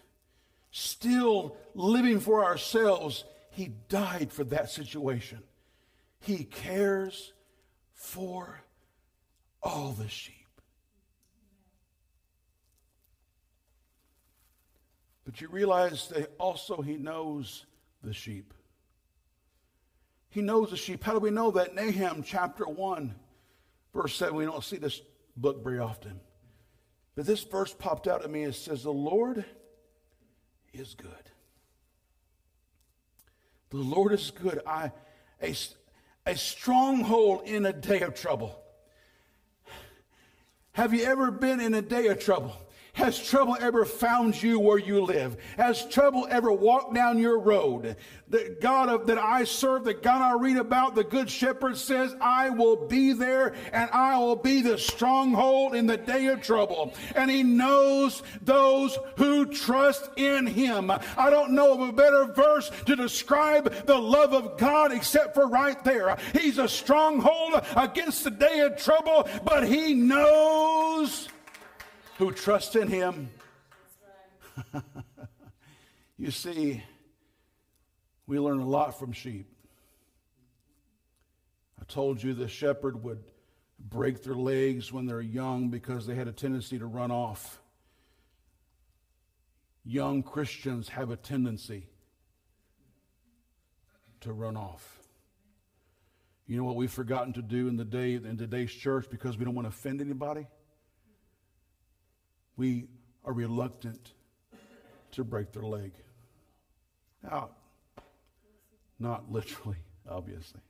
still 0.70 1.56
living 1.74 2.20
for 2.20 2.44
ourselves, 2.44 3.24
he 3.50 3.72
died 3.88 4.30
for 4.30 4.44
that 4.44 4.68
situation. 4.68 5.42
He 6.20 6.44
cares 6.44 7.32
for 7.94 8.60
all 9.62 9.92
the 9.92 10.08
sheep. 10.08 10.34
But 15.24 15.40
you 15.40 15.48
realize 15.48 16.08
that 16.08 16.34
also 16.38 16.82
he 16.82 16.98
knows 16.98 17.64
the 18.02 18.12
sheep. 18.12 18.52
He 20.30 20.42
knows 20.42 20.70
the 20.70 20.76
sheep. 20.76 21.02
How 21.02 21.12
do 21.12 21.18
we 21.18 21.30
know 21.30 21.50
that? 21.52 21.74
Nahum 21.74 22.22
chapter 22.22 22.64
1, 22.64 23.14
verse 23.94 24.14
7. 24.16 24.34
We 24.34 24.44
don't 24.44 24.62
see 24.62 24.76
this 24.76 25.00
book 25.36 25.62
very 25.64 25.78
often. 25.78 26.20
But 27.14 27.26
this 27.26 27.42
verse 27.42 27.74
popped 27.74 28.06
out 28.06 28.22
at 28.22 28.30
me. 28.30 28.44
It 28.44 28.54
says, 28.54 28.82
The 28.82 28.92
Lord 28.92 29.44
is 30.72 30.94
good. 30.94 31.10
The 33.70 33.78
Lord 33.78 34.12
is 34.12 34.30
good. 34.30 34.60
I, 34.66 34.92
a, 35.42 35.54
a 36.26 36.36
stronghold 36.36 37.46
in 37.46 37.66
a 37.66 37.72
day 37.72 38.00
of 38.00 38.14
trouble. 38.14 38.58
Have 40.72 40.94
you 40.94 41.04
ever 41.04 41.30
been 41.30 41.60
in 41.60 41.74
a 41.74 41.82
day 41.82 42.06
of 42.06 42.20
trouble? 42.20 42.56
Has 42.98 43.16
trouble 43.16 43.56
ever 43.60 43.84
found 43.84 44.42
you 44.42 44.58
where 44.58 44.76
you 44.76 45.00
live? 45.00 45.36
Has 45.56 45.86
trouble 45.86 46.26
ever 46.30 46.52
walked 46.52 46.94
down 46.94 47.20
your 47.20 47.38
road? 47.38 47.94
The 48.28 48.56
God 48.60 48.88
of, 48.88 49.06
that 49.06 49.18
I 49.18 49.44
serve, 49.44 49.84
the 49.84 49.94
God 49.94 50.20
I 50.20 50.32
read 50.32 50.56
about, 50.56 50.96
the 50.96 51.04
Good 51.04 51.30
Shepherd 51.30 51.76
says, 51.76 52.16
I 52.20 52.50
will 52.50 52.88
be 52.88 53.12
there 53.12 53.54
and 53.72 53.88
I 53.92 54.18
will 54.18 54.34
be 54.34 54.62
the 54.62 54.76
stronghold 54.76 55.76
in 55.76 55.86
the 55.86 55.96
day 55.96 56.26
of 56.26 56.42
trouble. 56.42 56.92
And 57.14 57.30
He 57.30 57.44
knows 57.44 58.24
those 58.42 58.98
who 59.16 59.46
trust 59.46 60.10
in 60.16 60.48
Him. 60.48 60.90
I 60.90 61.30
don't 61.30 61.52
know 61.52 61.74
of 61.74 61.88
a 61.88 61.92
better 61.92 62.24
verse 62.24 62.68
to 62.86 62.96
describe 62.96 63.86
the 63.86 63.96
love 63.96 64.32
of 64.32 64.58
God 64.58 64.90
except 64.90 65.36
for 65.36 65.46
right 65.46 65.82
there. 65.84 66.18
He's 66.32 66.58
a 66.58 66.66
stronghold 66.66 67.64
against 67.76 68.24
the 68.24 68.32
day 68.32 68.58
of 68.58 68.76
trouble, 68.76 69.28
but 69.44 69.68
He 69.68 69.94
knows 69.94 71.28
who 72.18 72.32
trust 72.32 72.74
in 72.74 72.88
him. 72.88 73.30
you 76.18 76.32
see, 76.32 76.82
we 78.26 78.40
learn 78.40 78.58
a 78.58 78.66
lot 78.66 78.98
from 78.98 79.12
sheep. 79.12 79.46
I 81.80 81.84
told 81.84 82.20
you 82.20 82.34
the 82.34 82.48
shepherd 82.48 83.04
would 83.04 83.22
break 83.78 84.24
their 84.24 84.34
legs 84.34 84.92
when 84.92 85.06
they're 85.06 85.20
young 85.20 85.68
because 85.68 86.06
they 86.06 86.16
had 86.16 86.26
a 86.26 86.32
tendency 86.32 86.76
to 86.80 86.86
run 86.86 87.12
off. 87.12 87.60
Young 89.84 90.24
Christians 90.24 90.88
have 90.88 91.10
a 91.10 91.16
tendency 91.16 91.86
to 94.22 94.32
run 94.32 94.56
off. 94.56 94.98
You 96.48 96.56
know 96.56 96.64
what 96.64 96.74
we've 96.74 96.90
forgotten 96.90 97.32
to 97.34 97.42
do 97.42 97.68
in 97.68 97.76
the 97.76 97.84
day 97.84 98.14
in 98.14 98.36
today's 98.36 98.72
church 98.72 99.06
because 99.08 99.38
we 99.38 99.44
don't 99.44 99.54
want 99.54 99.66
to 99.66 99.70
offend 99.70 100.00
anybody? 100.00 100.48
We 102.58 102.88
are 103.24 103.32
reluctant 103.32 104.12
to 105.12 105.24
break 105.24 105.52
their 105.52 105.62
leg. 105.62 105.92
Now, 107.22 107.50
not 108.98 109.32
literally, 109.32 109.78
obviously. 110.10 110.60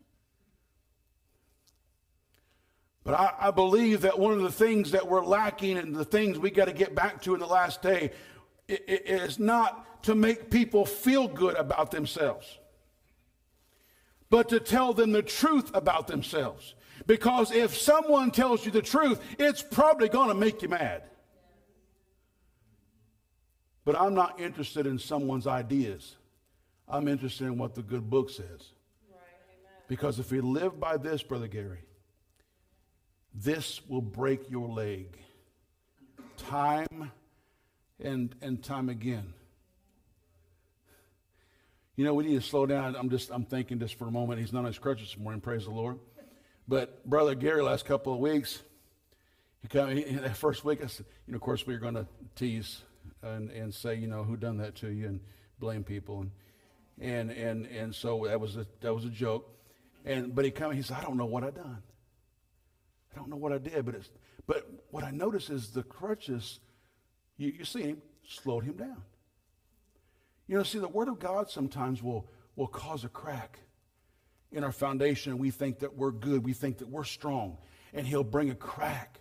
But 3.02 3.14
I, 3.14 3.32
I, 3.40 3.50
believe 3.52 4.02
that 4.02 4.18
one 4.18 4.34
of 4.34 4.42
the 4.42 4.52
things 4.52 4.90
that 4.90 5.08
we're 5.08 5.24
lacking 5.24 5.78
and 5.78 5.96
the 5.96 6.04
things 6.04 6.38
we 6.38 6.50
got 6.50 6.66
to 6.66 6.74
get 6.74 6.94
back 6.94 7.22
to 7.22 7.32
in 7.32 7.40
the 7.40 7.46
last 7.46 7.80
day 7.80 8.10
is 8.68 9.38
not 9.38 10.02
to 10.02 10.14
make 10.14 10.50
people 10.50 10.84
feel 10.84 11.26
good 11.26 11.56
about 11.56 11.90
themselves, 11.90 12.58
but 14.28 14.50
to 14.50 14.60
tell 14.60 14.92
them 14.92 15.12
the 15.12 15.22
truth 15.22 15.70
about 15.72 16.06
themselves. 16.06 16.74
Because 17.06 17.50
if 17.50 17.74
someone 17.78 18.30
tells 18.30 18.66
you 18.66 18.72
the 18.72 18.82
truth, 18.82 19.20
it's 19.38 19.62
probably 19.62 20.10
going 20.10 20.28
to 20.28 20.34
make 20.34 20.60
you 20.60 20.68
mad. 20.68 21.04
But 23.88 23.98
I'm 23.98 24.12
not 24.12 24.38
interested 24.38 24.86
in 24.86 24.98
someone's 24.98 25.46
ideas. 25.46 26.16
I'm 26.86 27.08
interested 27.08 27.46
in 27.46 27.56
what 27.56 27.74
the 27.74 27.80
good 27.80 28.10
book 28.10 28.28
says. 28.28 28.44
Right, 29.10 29.18
because 29.88 30.18
if 30.18 30.30
we 30.30 30.42
live 30.42 30.78
by 30.78 30.98
this, 30.98 31.22
Brother 31.22 31.46
Gary, 31.46 31.78
this 33.32 33.80
will 33.88 34.02
break 34.02 34.50
your 34.50 34.68
leg 34.68 35.16
time 36.36 37.12
and, 37.98 38.34
and 38.42 38.62
time 38.62 38.90
again. 38.90 39.32
You 41.96 42.04
know, 42.04 42.12
we 42.12 42.26
need 42.26 42.38
to 42.38 42.46
slow 42.46 42.66
down. 42.66 42.94
I'm 42.94 43.08
just, 43.08 43.30
I'm 43.30 43.46
thinking 43.46 43.78
this 43.78 43.90
for 43.90 44.06
a 44.06 44.10
moment. 44.10 44.38
He's 44.38 44.52
not 44.52 44.58
on 44.58 44.66
his 44.66 44.78
crutches 44.78 45.14
this 45.14 45.18
morning, 45.18 45.40
praise 45.40 45.64
the 45.64 45.70
Lord. 45.70 45.98
But 46.68 47.08
Brother 47.08 47.34
Gary, 47.34 47.62
last 47.62 47.86
couple 47.86 48.12
of 48.12 48.18
weeks, 48.18 48.60
he 49.62 49.68
came, 49.68 49.96
he, 49.96 50.02
that 50.16 50.36
first 50.36 50.62
week, 50.62 50.84
I 50.84 50.88
said, 50.88 51.06
you 51.26 51.32
know, 51.32 51.36
of 51.36 51.40
course, 51.40 51.66
we 51.66 51.72
were 51.72 51.80
going 51.80 51.94
to 51.94 52.06
tease 52.36 52.82
and, 53.22 53.50
and 53.50 53.74
say, 53.74 53.94
you 53.94 54.06
know, 54.06 54.24
who 54.24 54.36
done 54.36 54.58
that 54.58 54.76
to 54.76 54.88
you 54.88 55.06
and 55.06 55.20
blame 55.58 55.84
people. 55.84 56.20
And, 56.20 56.30
and, 57.00 57.30
and, 57.30 57.66
and 57.66 57.94
so 57.94 58.24
that 58.26 58.40
was 58.40 58.56
a, 58.56 58.66
that 58.80 58.94
was 58.94 59.04
a 59.04 59.10
joke. 59.10 59.48
And, 60.04 60.34
but 60.34 60.44
he 60.44 60.50
come, 60.50 60.72
he 60.72 60.82
said, 60.82 60.98
I 60.98 61.02
don't 61.02 61.16
know 61.16 61.26
what 61.26 61.44
I 61.44 61.50
done. 61.50 61.82
I 63.12 63.18
don't 63.18 63.28
know 63.28 63.36
what 63.36 63.52
I 63.52 63.58
did, 63.58 63.84
but 63.84 63.94
it's, 63.94 64.10
but 64.46 64.68
what 64.90 65.04
I 65.04 65.10
notice 65.10 65.50
is 65.50 65.70
the 65.70 65.82
crutches, 65.82 66.60
you, 67.36 67.52
you 67.58 67.64
see 67.64 67.82
him, 67.82 68.02
slowed 68.26 68.64
him 68.64 68.74
down. 68.74 69.02
You 70.46 70.56
know, 70.56 70.62
see, 70.62 70.78
the 70.78 70.88
Word 70.88 71.08
of 71.08 71.18
God 71.18 71.50
sometimes 71.50 72.02
will, 72.02 72.30
will 72.56 72.66
cause 72.66 73.04
a 73.04 73.08
crack 73.08 73.58
in 74.50 74.64
our 74.64 74.72
foundation, 74.72 75.32
and 75.32 75.40
we 75.40 75.50
think 75.50 75.80
that 75.80 75.96
we're 75.96 76.10
good. 76.10 76.44
We 76.44 76.54
think 76.54 76.78
that 76.78 76.88
we're 76.88 77.04
strong, 77.04 77.58
and 77.92 78.06
He'll 78.06 78.24
bring 78.24 78.50
a 78.50 78.54
crack. 78.54 79.20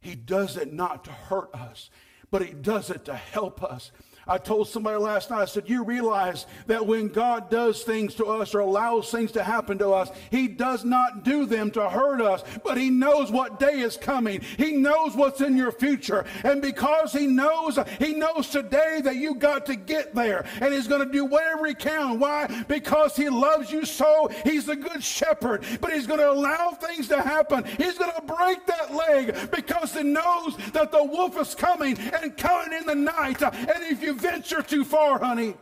He 0.00 0.14
does 0.14 0.56
it 0.56 0.72
not 0.72 1.04
to 1.04 1.10
hurt 1.10 1.54
us 1.54 1.90
but 2.38 2.46
He 2.46 2.52
does 2.52 2.90
it 2.90 3.06
to 3.06 3.14
help 3.14 3.62
us. 3.62 3.90
I 4.28 4.38
told 4.38 4.68
somebody 4.68 4.98
last 4.98 5.30
night, 5.30 5.42
I 5.42 5.44
said, 5.44 5.68
You 5.68 5.84
realize 5.84 6.46
that 6.66 6.84
when 6.84 7.08
God 7.08 7.48
does 7.48 7.84
things 7.84 8.16
to 8.16 8.26
us 8.26 8.56
or 8.56 8.60
allows 8.60 9.08
things 9.08 9.30
to 9.32 9.44
happen 9.44 9.78
to 9.78 9.90
us, 9.90 10.10
He 10.32 10.48
does 10.48 10.84
not 10.84 11.22
do 11.22 11.46
them 11.46 11.70
to 11.72 11.88
hurt 11.88 12.20
us, 12.20 12.42
but 12.64 12.76
He 12.76 12.90
knows 12.90 13.30
what 13.30 13.60
day 13.60 13.80
is 13.80 13.96
coming. 13.96 14.40
He 14.40 14.72
knows 14.72 15.14
what's 15.14 15.40
in 15.40 15.56
your 15.56 15.70
future. 15.70 16.24
And 16.42 16.60
because 16.60 17.12
He 17.12 17.28
knows, 17.28 17.78
He 18.00 18.14
knows 18.14 18.48
today 18.48 19.00
that 19.04 19.14
you 19.14 19.36
got 19.36 19.64
to 19.66 19.76
get 19.76 20.12
there. 20.12 20.44
And 20.60 20.74
He's 20.74 20.88
going 20.88 21.06
to 21.06 21.12
do 21.12 21.24
whatever 21.24 21.66
He 21.66 21.74
can. 21.74 22.18
Why? 22.18 22.64
Because 22.66 23.14
He 23.14 23.28
loves 23.28 23.70
you 23.70 23.84
so. 23.84 24.28
He's 24.42 24.66
the 24.66 24.76
good 24.76 25.04
shepherd. 25.04 25.64
But 25.80 25.92
He's 25.92 26.08
going 26.08 26.20
to 26.20 26.32
allow 26.32 26.70
things 26.70 27.06
to 27.08 27.22
happen. 27.22 27.64
He's 27.76 27.96
going 27.96 28.12
to 28.12 28.22
break 28.22 28.66
that 28.66 28.92
leg 28.92 29.52
because 29.52 29.94
He 29.94 30.02
knows 30.02 30.56
that 30.72 30.90
the 30.90 31.04
wolf 31.04 31.40
is 31.40 31.54
coming 31.54 31.96
and 31.96 32.36
coming 32.36 32.76
in 32.76 32.86
the 32.86 32.94
night. 32.96 33.40
And 33.40 33.84
if 33.84 34.02
venture 34.16 34.62
too 34.62 34.84
far, 34.84 35.18
honey. 35.18 35.54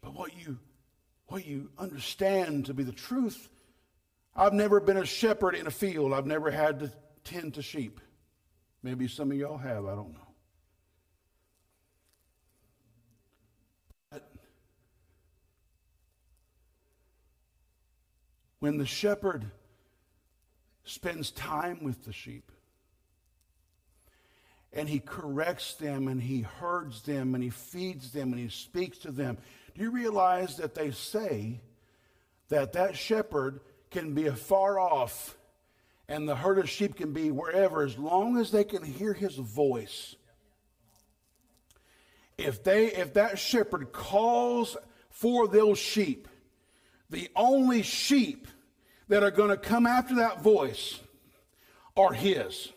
But 0.00 0.14
what 0.14 0.36
you 0.36 0.58
what 1.26 1.46
you 1.46 1.70
understand 1.78 2.66
to 2.66 2.74
be 2.74 2.82
the 2.82 2.92
truth, 2.92 3.48
I've 4.36 4.52
never 4.52 4.80
been 4.80 4.98
a 4.98 5.06
shepherd 5.06 5.54
in 5.54 5.66
a 5.66 5.70
field. 5.70 6.12
I've 6.12 6.26
never 6.26 6.50
had 6.50 6.80
to 6.80 6.92
tend 7.24 7.54
to 7.54 7.62
sheep. 7.62 8.00
Maybe 8.82 9.08
some 9.08 9.30
of 9.30 9.36
y'all 9.38 9.56
have, 9.56 9.86
I 9.86 9.94
don't 9.94 10.12
know. 10.12 10.28
But 14.10 14.30
when 18.58 18.76
the 18.76 18.86
shepherd 18.86 19.46
spends 20.84 21.30
time 21.30 21.82
with 21.82 22.04
the 22.04 22.12
sheep, 22.12 22.52
and 24.72 24.88
he 24.88 25.00
corrects 25.00 25.74
them 25.74 26.08
and 26.08 26.22
he 26.22 26.40
herds 26.40 27.02
them 27.02 27.34
and 27.34 27.44
he 27.44 27.50
feeds 27.50 28.12
them 28.12 28.32
and 28.32 28.40
he 28.40 28.48
speaks 28.48 28.98
to 28.98 29.12
them. 29.12 29.36
Do 29.74 29.82
you 29.82 29.90
realize 29.90 30.56
that 30.56 30.74
they 30.74 30.90
say 30.90 31.60
that 32.48 32.72
that 32.72 32.96
shepherd 32.96 33.60
can 33.90 34.14
be 34.14 34.26
afar 34.26 34.78
off 34.78 35.36
and 36.08 36.28
the 36.28 36.36
herd 36.36 36.58
of 36.58 36.68
sheep 36.68 36.96
can 36.96 37.12
be 37.12 37.30
wherever 37.30 37.82
as 37.82 37.98
long 37.98 38.38
as 38.38 38.50
they 38.50 38.64
can 38.64 38.82
hear 38.82 39.12
his 39.12 39.36
voice? 39.36 40.16
If 42.38 42.64
they 42.64 42.86
if 42.86 43.14
that 43.14 43.38
shepherd 43.38 43.92
calls 43.92 44.76
for 45.10 45.46
those 45.46 45.78
sheep, 45.78 46.28
the 47.10 47.30
only 47.36 47.82
sheep 47.82 48.48
that 49.08 49.22
are 49.22 49.30
going 49.30 49.50
to 49.50 49.56
come 49.58 49.86
after 49.86 50.14
that 50.16 50.40
voice 50.40 50.98
are 51.94 52.14
his. 52.14 52.72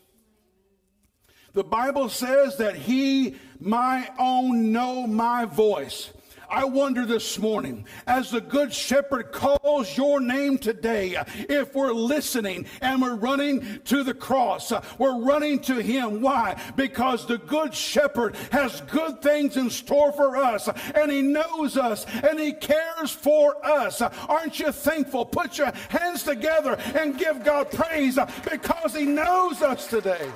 The 1.56 1.64
Bible 1.64 2.10
says 2.10 2.58
that 2.58 2.76
he, 2.76 3.36
my 3.62 4.10
own, 4.20 4.74
know 4.74 5.08
my 5.08 5.46
voice. 5.46 6.12
I 6.50 6.66
wonder 6.66 7.06
this 7.06 7.40
morning, 7.40 7.86
as 8.06 8.30
the 8.30 8.42
Good 8.42 8.74
Shepherd 8.74 9.32
calls 9.32 9.96
your 9.96 10.20
name 10.20 10.58
today, 10.58 11.16
if 11.50 11.74
we're 11.74 11.94
listening 11.94 12.66
and 12.82 13.02
we're 13.02 13.16
running 13.16 13.80
to 13.86 14.04
the 14.04 14.14
cross, 14.14 14.74
we're 15.00 15.24
running 15.24 15.60
to 15.62 15.82
Him. 15.82 16.22
Why? 16.22 16.62
Because 16.76 17.26
the 17.26 17.38
Good 17.38 17.74
Shepherd 17.74 18.36
has 18.52 18.82
good 18.82 19.22
things 19.22 19.56
in 19.56 19.70
store 19.70 20.12
for 20.12 20.36
us, 20.36 20.68
and 20.94 21.10
He 21.10 21.22
knows 21.22 21.78
us, 21.78 22.06
and 22.06 22.38
He 22.38 22.52
cares 22.52 23.12
for 23.12 23.66
us. 23.66 24.02
Aren't 24.02 24.60
you 24.60 24.74
thankful? 24.74 25.26
Put 25.26 25.58
your 25.58 25.72
hands 25.90 26.24
together 26.24 26.78
and 26.96 27.18
give 27.18 27.46
God 27.46 27.72
praise 27.72 28.20
because 28.52 28.94
He 28.94 29.06
knows 29.06 29.62
us 29.62 29.88
today. 29.88 30.30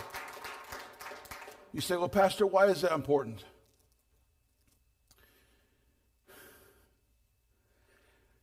You 1.72 1.82
say, 1.82 1.96
well, 1.96 2.10
Pastor, 2.10 2.48
why 2.48 2.68
is 2.68 2.82
that 2.82 2.94
important? 2.94 3.44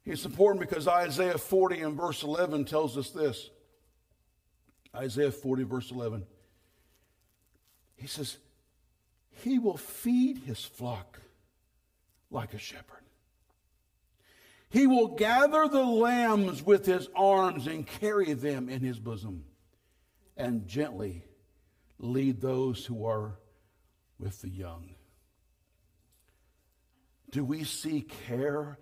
It's 0.04 0.25
important 0.25 0.61
because 0.61 0.87
Isaiah 0.87 1.37
40 1.37 1.80
and 1.80 1.97
verse 1.97 2.23
11 2.23 2.64
tells 2.66 2.97
us 2.97 3.11
this. 3.11 3.50
Isaiah 4.95 5.33
40, 5.33 5.64
verse 5.64 5.90
11. 5.90 6.25
He 7.97 8.06
says, 8.06 8.37
He 9.30 9.59
will 9.59 9.76
feed 9.76 10.38
his 10.38 10.64
flock 10.64 11.21
like 12.30 12.54
a 12.54 12.59
shepherd. 12.59 13.02
He 14.68 14.87
will 14.87 15.09
gather 15.09 15.66
the 15.68 15.85
lambs 15.85 16.62
with 16.62 16.87
his 16.87 17.09
arms 17.16 17.66
and 17.66 17.87
carry 17.87 18.33
them 18.33 18.68
in 18.68 18.80
his 18.80 18.99
bosom 18.99 19.45
and 20.37 20.68
gently 20.68 21.25
lead 21.98 22.40
those 22.40 22.84
who 22.84 23.06
are 23.06 23.38
with 24.18 24.40
the 24.42 24.48
young. 24.48 24.94
Do 27.30 27.44
we 27.44 27.64
see 27.64 28.02
care 28.02 28.78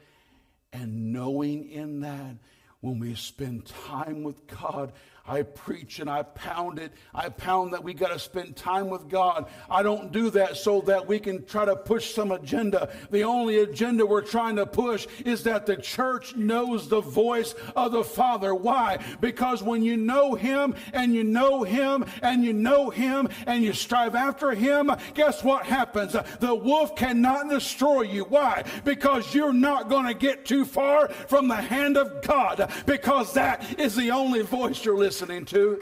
and 0.72 1.12
knowing 1.12 1.70
in 1.70 2.00
that 2.00 2.36
when 2.80 2.98
we 2.98 3.14
spend 3.14 3.66
time 3.86 4.22
with 4.22 4.46
God 4.46 4.92
I 5.26 5.40
preach 5.40 6.00
and 6.00 6.10
I 6.10 6.22
pound 6.22 6.78
it. 6.78 6.92
I 7.14 7.30
pound 7.30 7.72
that 7.72 7.82
we 7.82 7.94
got 7.94 8.12
to 8.12 8.18
spend 8.18 8.56
time 8.56 8.90
with 8.90 9.08
God. 9.08 9.46
I 9.70 9.82
don't 9.82 10.12
do 10.12 10.28
that 10.30 10.58
so 10.58 10.82
that 10.82 11.06
we 11.06 11.18
can 11.18 11.46
try 11.46 11.64
to 11.64 11.76
push 11.76 12.14
some 12.14 12.30
agenda. 12.30 12.90
The 13.10 13.22
only 13.24 13.60
agenda 13.60 14.04
we're 14.04 14.20
trying 14.20 14.56
to 14.56 14.66
push 14.66 15.06
is 15.24 15.42
that 15.44 15.64
the 15.64 15.76
church 15.76 16.36
knows 16.36 16.88
the 16.88 17.00
voice 17.00 17.54
of 17.74 17.92
the 17.92 18.04
Father. 18.04 18.54
Why? 18.54 18.98
Because 19.22 19.62
when 19.62 19.82
you 19.82 19.96
know 19.96 20.34
Him 20.34 20.74
and 20.92 21.14
you 21.14 21.24
know 21.24 21.62
Him 21.62 22.04
and 22.20 22.44
you 22.44 22.52
know 22.52 22.90
Him 22.90 23.30
and 23.46 23.64
you 23.64 23.72
strive 23.72 24.14
after 24.14 24.50
Him, 24.50 24.90
guess 25.14 25.42
what 25.42 25.64
happens? 25.64 26.14
The 26.40 26.54
wolf 26.54 26.96
cannot 26.96 27.48
destroy 27.48 28.02
you. 28.02 28.24
Why? 28.24 28.64
Because 28.84 29.34
you're 29.34 29.54
not 29.54 29.88
going 29.88 30.04
to 30.04 30.14
get 30.14 30.44
too 30.44 30.66
far 30.66 31.08
from 31.08 31.48
the 31.48 31.56
hand 31.56 31.96
of 31.96 32.20
God 32.20 32.70
because 32.84 33.32
that 33.32 33.80
is 33.80 33.96
the 33.96 34.10
only 34.10 34.42
voice 34.42 34.84
you're 34.84 34.94
listening 34.94 35.13
listening 35.14 35.44
to. 35.44 35.80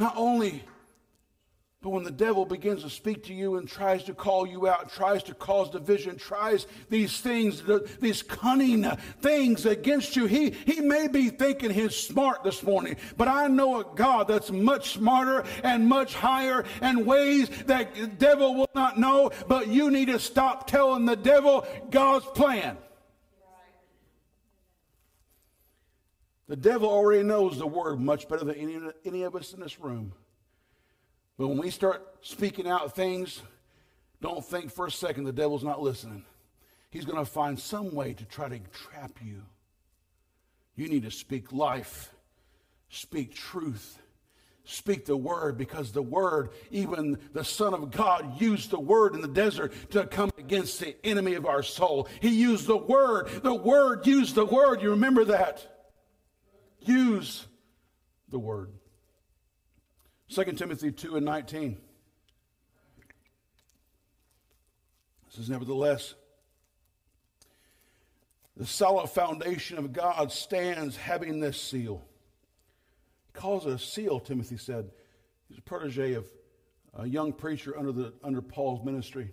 Not 0.00 0.14
only, 0.16 0.64
but 1.80 1.90
when 1.90 2.02
the 2.02 2.10
devil 2.10 2.44
begins 2.44 2.82
to 2.82 2.90
speak 2.90 3.22
to 3.26 3.34
you 3.34 3.54
and 3.54 3.68
tries 3.68 4.02
to 4.04 4.14
call 4.14 4.48
you 4.48 4.66
out, 4.66 4.92
tries 4.92 5.22
to 5.24 5.34
cause 5.34 5.70
division, 5.70 6.16
tries 6.16 6.66
these 6.90 7.20
things, 7.20 7.62
these 8.00 8.20
cunning 8.20 8.82
things 9.20 9.64
against 9.64 10.16
you, 10.16 10.26
he, 10.26 10.50
he 10.50 10.80
may 10.80 11.06
be 11.06 11.28
thinking 11.28 11.70
he's 11.70 11.94
smart 11.94 12.42
this 12.42 12.64
morning, 12.64 12.96
but 13.16 13.28
I 13.28 13.46
know 13.46 13.80
a 13.80 13.84
God 13.94 14.26
that's 14.26 14.50
much 14.50 14.90
smarter 14.90 15.44
and 15.62 15.88
much 15.88 16.14
higher 16.14 16.64
and 16.80 17.06
ways 17.06 17.48
that 17.66 17.94
the 17.94 18.08
devil 18.08 18.56
will 18.56 18.70
not 18.74 18.98
know, 18.98 19.30
but 19.46 19.68
you 19.68 19.88
need 19.88 20.06
to 20.06 20.18
stop 20.18 20.66
telling 20.66 21.04
the 21.04 21.14
devil 21.14 21.64
God's 21.90 22.26
plan. 22.26 22.76
The 26.52 26.56
devil 26.56 26.90
already 26.90 27.22
knows 27.22 27.56
the 27.56 27.66
word 27.66 27.98
much 27.98 28.28
better 28.28 28.44
than 28.44 28.56
any, 28.56 28.78
any 29.06 29.22
of 29.22 29.34
us 29.34 29.54
in 29.54 29.60
this 29.60 29.80
room. 29.80 30.12
But 31.38 31.48
when 31.48 31.56
we 31.56 31.70
start 31.70 32.06
speaking 32.20 32.68
out 32.68 32.94
things, 32.94 33.40
don't 34.20 34.44
think 34.44 34.70
for 34.70 34.84
a 34.84 34.90
second 34.90 35.24
the 35.24 35.32
devil's 35.32 35.64
not 35.64 35.80
listening. 35.80 36.26
He's 36.90 37.06
going 37.06 37.16
to 37.16 37.24
find 37.24 37.58
some 37.58 37.94
way 37.94 38.12
to 38.12 38.26
try 38.26 38.50
to 38.50 38.58
trap 38.70 39.12
you. 39.24 39.44
You 40.76 40.90
need 40.90 41.04
to 41.04 41.10
speak 41.10 41.54
life, 41.54 42.12
speak 42.90 43.34
truth, 43.34 43.98
speak 44.64 45.06
the 45.06 45.16
word 45.16 45.56
because 45.56 45.90
the 45.92 46.02
word, 46.02 46.50
even 46.70 47.16
the 47.32 47.44
Son 47.44 47.72
of 47.72 47.90
God, 47.90 48.38
used 48.42 48.72
the 48.72 48.78
word 48.78 49.14
in 49.14 49.22
the 49.22 49.26
desert 49.26 49.72
to 49.92 50.04
come 50.04 50.30
against 50.36 50.80
the 50.80 51.02
enemy 51.02 51.32
of 51.32 51.46
our 51.46 51.62
soul. 51.62 52.08
He 52.20 52.28
used 52.28 52.66
the 52.66 52.76
word. 52.76 53.30
The 53.42 53.54
word 53.54 54.06
used 54.06 54.34
the 54.34 54.44
word. 54.44 54.82
You 54.82 54.90
remember 54.90 55.24
that? 55.24 55.71
Use 56.86 57.46
the 58.28 58.38
word. 58.38 58.70
2 60.30 60.44
Timothy 60.52 60.92
2 60.92 61.16
and 61.16 61.26
19. 61.26 61.78
This 65.30 65.38
is 65.38 65.50
nevertheless 65.50 66.14
the 68.56 68.66
solid 68.66 69.08
foundation 69.08 69.78
of 69.78 69.92
God 69.92 70.30
stands 70.30 70.96
having 70.96 71.40
this 71.40 71.60
seal. 71.60 72.02
He 73.26 73.32
calls 73.32 73.66
it 73.66 73.72
a 73.72 73.78
seal, 73.78 74.20
Timothy 74.20 74.58
said. 74.58 74.90
He's 75.48 75.58
a 75.58 75.62
protege 75.62 76.14
of 76.14 76.30
a 76.94 77.06
young 77.06 77.32
preacher 77.32 77.76
under, 77.78 77.92
the, 77.92 78.12
under 78.22 78.42
Paul's 78.42 78.84
ministry. 78.84 79.32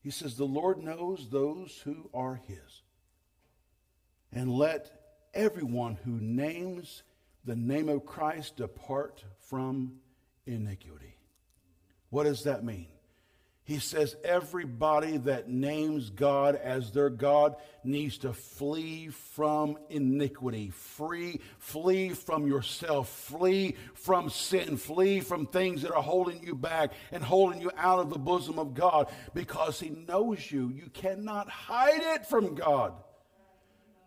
He 0.00 0.10
says, 0.10 0.36
The 0.36 0.44
Lord 0.44 0.78
knows 0.78 1.28
those 1.28 1.80
who 1.84 2.08
are 2.14 2.40
his. 2.46 2.82
And 4.32 4.50
let 4.50 5.05
everyone 5.36 5.98
who 6.04 6.18
names 6.20 7.02
the 7.44 7.56
name 7.56 7.88
of 7.88 8.04
Christ 8.04 8.56
depart 8.56 9.22
from 9.48 10.00
iniquity. 10.46 11.16
What 12.10 12.24
does 12.24 12.44
that 12.44 12.64
mean? 12.64 12.88
He 13.66 13.80
says 13.80 14.14
everybody 14.22 15.16
that 15.18 15.48
names 15.48 16.10
God 16.10 16.54
as 16.54 16.92
their 16.92 17.10
God 17.10 17.56
needs 17.82 18.18
to 18.18 18.32
flee 18.32 19.08
from 19.08 19.76
iniquity, 19.90 20.70
free, 20.70 21.40
flee 21.58 22.10
from 22.10 22.46
yourself, 22.46 23.08
flee 23.08 23.74
from 23.94 24.30
sin, 24.30 24.76
flee 24.76 25.18
from 25.18 25.46
things 25.46 25.82
that 25.82 25.92
are 25.92 26.02
holding 26.02 26.44
you 26.44 26.54
back 26.54 26.92
and 27.10 27.24
holding 27.24 27.60
you 27.60 27.72
out 27.76 27.98
of 27.98 28.08
the 28.08 28.20
bosom 28.20 28.60
of 28.60 28.72
God 28.72 29.08
because 29.34 29.80
He 29.80 29.90
knows 29.90 30.48
you. 30.48 30.68
You 30.68 30.88
cannot 30.92 31.50
hide 31.50 32.02
it 32.14 32.24
from 32.26 32.54
God. 32.54 32.92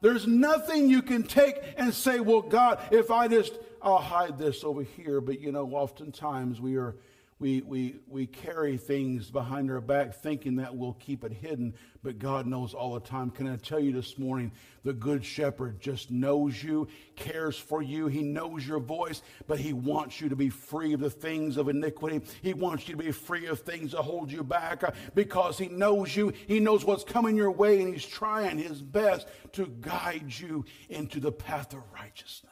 There's 0.02 0.28
nothing 0.28 0.90
you 0.90 1.02
can 1.02 1.24
take 1.24 1.56
and 1.78 1.94
say, 1.94 2.20
well, 2.20 2.42
God, 2.42 2.80
if 2.92 3.12
I 3.12 3.28
just, 3.28 3.54
I'll 3.82 3.98
hide 3.98 4.38
this 4.38 4.64
over 4.64 4.84
here. 4.84 5.22
But 5.22 5.42
you 5.42 5.52
know, 5.52 5.66
oftentimes 5.74 6.62
we 6.62 6.78
are 6.78 6.96
we, 7.40 7.62
we, 7.62 7.96
we 8.06 8.28
carry 8.28 8.76
things 8.76 9.32
behind 9.32 9.72
our 9.72 9.80
back 9.80 10.14
thinking 10.14 10.58
that 10.58 10.76
we'll 10.76 10.94
keep 10.94 11.24
it 11.24 11.32
hidden, 11.32 11.74
but 12.04 12.20
God 12.20 12.46
knows 12.46 12.74
all 12.74 12.96
the 12.96 13.00
time. 13.00 13.30
Can 13.30 13.48
I 13.48 13.56
tell 13.56 13.80
you 13.80 13.94
this 13.94 14.18
morning, 14.18 14.52
the 14.84 14.92
Good 14.92 15.24
Shepherd 15.24 15.80
just 15.80 16.12
knows 16.12 16.62
you, 16.62 16.90
cares 17.16 17.58
for 17.58 17.82
you. 17.82 18.08
He 18.08 18.24
knows 18.24 18.68
your 18.68 18.82
voice, 18.82 19.22
but 19.48 19.58
He 19.58 19.72
wants 19.72 20.20
you 20.20 20.28
to 20.28 20.36
be 20.36 20.50
free 20.50 20.92
of 20.92 21.00
the 21.00 21.10
things 21.10 21.56
of 21.56 21.70
iniquity. 21.70 22.22
He 22.42 22.54
wants 22.54 22.90
you 22.90 22.98
to 22.98 23.04
be 23.04 23.12
free 23.12 23.46
of 23.46 23.62
things 23.62 23.94
that 23.94 24.02
hold 24.02 24.30
you 24.30 24.44
back 24.44 24.84
uh, 24.84 24.92
because 25.16 25.58
He 25.58 25.70
knows 25.70 26.14
you. 26.14 26.34
He 26.46 26.60
knows 26.60 26.84
what's 26.84 27.06
coming 27.06 27.38
your 27.38 27.52
way, 27.52 27.82
and 27.82 27.94
He's 27.94 28.06
trying 28.06 28.58
His 28.58 28.82
best 28.82 29.30
to 29.54 29.66
guide 29.80 30.38
you 30.38 30.66
into 30.90 31.22
the 31.22 31.32
path 31.32 31.72
of 31.72 31.84
righteousness. 31.94 32.50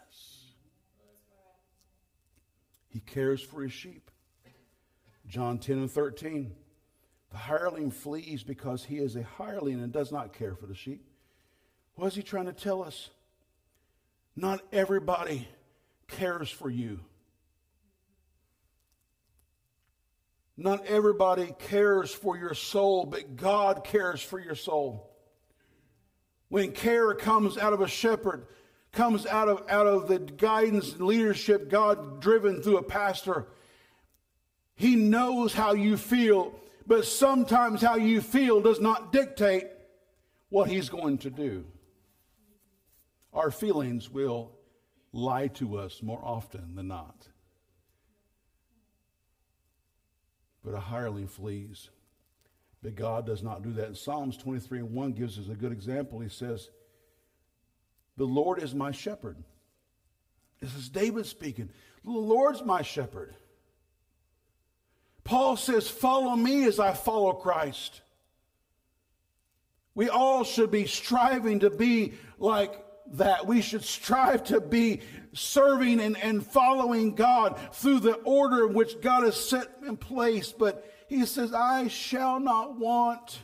He 2.87 3.01
cares 3.01 3.41
for 3.41 3.63
His 3.63 3.73
sheep. 3.73 4.06
John 5.27 5.59
10 5.59 5.77
and 5.77 5.91
13. 5.91 6.53
The 7.31 7.37
hireling 7.37 7.91
flees 7.91 8.43
because 8.43 8.85
he 8.85 8.97
is 8.97 9.15
a 9.15 9.23
hireling 9.23 9.81
and 9.81 9.91
does 9.91 10.11
not 10.11 10.33
care 10.33 10.55
for 10.55 10.65
the 10.65 10.75
sheep. 10.75 11.05
What 11.95 12.07
is 12.07 12.15
he 12.15 12.23
trying 12.23 12.45
to 12.45 12.53
tell 12.53 12.83
us? 12.83 13.09
Not 14.35 14.61
everybody 14.71 15.47
cares 16.07 16.49
for 16.49 16.69
you. 16.69 16.99
Not 20.55 20.85
everybody 20.87 21.53
cares 21.59 22.11
for 22.11 22.37
your 22.37 22.53
soul, 22.55 23.05
but 23.05 23.35
God 23.35 23.83
cares 23.83 24.21
for 24.21 24.39
your 24.39 24.55
soul. 24.55 25.11
When 26.49 26.71
care 26.71 27.13
comes 27.13 27.57
out 27.57 27.73
of 27.73 27.81
a 27.81 27.87
shepherd, 27.87 28.47
comes 28.91 29.25
out 29.25 29.49
of, 29.49 29.63
out 29.69 29.85
of 29.85 30.07
the 30.07 30.17
guidance 30.17 30.93
and 30.93 31.01
leadership 31.01 31.69
God 31.69 32.21
driven 32.21 32.63
through 32.63 32.77
a 32.77 32.83
pastor, 32.83 33.47
he 34.77 34.95
knows 34.95 35.53
how 35.53 35.73
you 35.73 35.97
feel, 35.97 36.53
but 36.85 37.03
sometimes 37.03 37.81
how 37.81 37.95
you 37.95 38.21
feel 38.21 38.61
does 38.61 38.79
not 38.79 39.11
dictate 39.11 39.65
what 40.49 40.69
he's 40.69 40.87
going 40.87 41.17
to 41.17 41.31
do. 41.31 41.65
Our 43.33 43.49
feelings 43.49 44.09
will 44.09 44.51
lie 45.11 45.47
to 45.47 45.79
us 45.79 46.03
more 46.03 46.21
often 46.23 46.75
than 46.75 46.87
not. 46.87 47.27
But 50.63 50.75
a 50.75 50.79
hireling 50.79 51.27
flees. 51.27 51.89
But 52.83 52.95
God 52.95 53.25
does 53.25 53.41
not 53.41 53.63
do 53.63 53.73
that. 53.73 53.87
And 53.87 53.97
Psalms 53.97 54.37
23 54.37 54.79
and 54.79 54.93
1 54.93 55.13
gives 55.13 55.39
us 55.39 55.49
a 55.49 55.55
good 55.55 55.71
example. 55.71 56.19
He 56.19 56.29
says, 56.29 56.69
The 58.15 58.25
Lord 58.25 58.61
is 58.61 58.75
my 58.75 58.91
shepherd. 58.91 59.37
This 60.61 60.75
is 60.75 60.89
David 60.89 61.25
speaking. 61.25 61.69
The 62.03 62.11
Lord's 62.11 62.63
my 62.63 62.83
shepherd. 62.83 63.33
Paul 65.27 65.57
says, 65.57 65.89
Follow 65.89 66.35
me 66.37 66.63
as 66.63 66.79
I 66.79 66.93
follow 66.93 67.33
Christ. 67.33 68.01
We 69.93 70.07
all 70.07 70.45
should 70.45 70.71
be 70.71 70.87
striving 70.87 71.59
to 71.59 71.69
be 71.69 72.13
like 72.39 72.71
that. 73.13 73.45
We 73.45 73.61
should 73.61 73.83
strive 73.83 74.45
to 74.45 74.61
be 74.61 75.01
serving 75.33 75.99
and, 75.99 76.17
and 76.17 76.45
following 76.45 77.13
God 77.13 77.59
through 77.73 77.99
the 77.99 78.13
order 78.13 78.67
in 78.67 78.73
which 78.73 79.01
God 79.01 79.23
has 79.23 79.35
set 79.35 79.67
in 79.85 79.97
place. 79.97 80.53
But 80.53 80.89
he 81.09 81.25
says, 81.25 81.53
I 81.53 81.89
shall 81.89 82.39
not 82.39 82.79
want. 82.79 83.39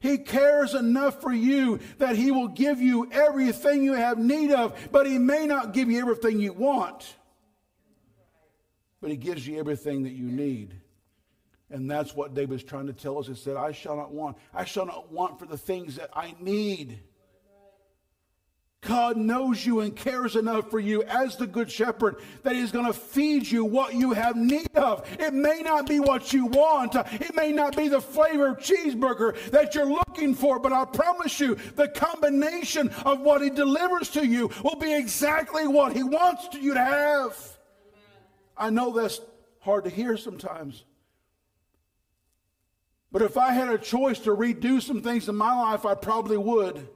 He 0.00 0.18
cares 0.18 0.74
enough 0.74 1.20
for 1.20 1.32
you 1.32 1.78
that 1.98 2.16
he 2.16 2.32
will 2.32 2.48
give 2.48 2.80
you 2.80 3.08
everything 3.12 3.84
you 3.84 3.92
have 3.92 4.18
need 4.18 4.50
of, 4.50 4.88
but 4.90 5.06
he 5.06 5.18
may 5.18 5.46
not 5.46 5.74
give 5.74 5.90
you 5.90 6.00
everything 6.00 6.40
you 6.40 6.54
want. 6.54 7.14
But 9.00 9.10
he 9.10 9.16
gives 9.16 9.46
you 9.46 9.60
everything 9.60 10.02
that 10.02 10.12
you 10.12 10.24
need. 10.24 10.74
And 11.70 11.90
that's 11.90 12.14
what 12.14 12.34
David's 12.34 12.64
trying 12.64 12.86
to 12.88 12.92
tell 12.92 13.18
us. 13.18 13.28
He 13.28 13.34
said, 13.34 13.56
I 13.56 13.72
shall 13.72 13.96
not 13.96 14.12
want. 14.12 14.36
I 14.52 14.64
shall 14.64 14.86
not 14.86 15.12
want 15.12 15.38
for 15.38 15.46
the 15.46 15.58
things 15.58 15.96
that 15.96 16.10
I 16.14 16.34
need. 16.40 17.00
God 18.82 19.18
knows 19.18 19.64
you 19.64 19.80
and 19.80 19.94
cares 19.94 20.36
enough 20.36 20.70
for 20.70 20.80
you 20.80 21.02
as 21.02 21.36
the 21.36 21.46
good 21.46 21.70
shepherd 21.70 22.16
that 22.42 22.54
he's 22.54 22.72
going 22.72 22.86
to 22.86 22.94
feed 22.94 23.46
you 23.48 23.64
what 23.64 23.94
you 23.94 24.12
have 24.12 24.36
need 24.36 24.74
of. 24.74 25.06
It 25.20 25.34
may 25.34 25.60
not 25.60 25.86
be 25.86 26.00
what 26.00 26.32
you 26.32 26.46
want. 26.46 26.94
It 26.94 27.34
may 27.36 27.52
not 27.52 27.76
be 27.76 27.88
the 27.88 28.00
flavor 28.00 28.48
of 28.48 28.58
cheeseburger 28.58 29.50
that 29.50 29.74
you're 29.74 29.84
looking 29.84 30.34
for, 30.34 30.58
but 30.58 30.72
I 30.72 30.86
promise 30.86 31.38
you 31.38 31.56
the 31.76 31.88
combination 31.88 32.88
of 33.04 33.20
what 33.20 33.42
he 33.42 33.50
delivers 33.50 34.08
to 34.10 34.26
you 34.26 34.50
will 34.64 34.76
be 34.76 34.94
exactly 34.94 35.68
what 35.68 35.92
he 35.92 36.02
wants 36.02 36.48
you 36.58 36.72
to 36.72 36.84
have. 36.84 37.58
I 38.56 38.70
know 38.70 38.92
that's 38.92 39.20
hard 39.60 39.84
to 39.84 39.90
hear 39.90 40.16
sometimes. 40.16 40.84
But 43.12 43.22
if 43.22 43.36
I 43.36 43.52
had 43.52 43.68
a 43.68 43.78
choice 43.78 44.20
to 44.20 44.30
redo 44.30 44.80
some 44.80 45.02
things 45.02 45.28
in 45.28 45.36
my 45.36 45.54
life, 45.54 45.84
I 45.84 45.94
probably 45.94 46.36
would. 46.36 46.88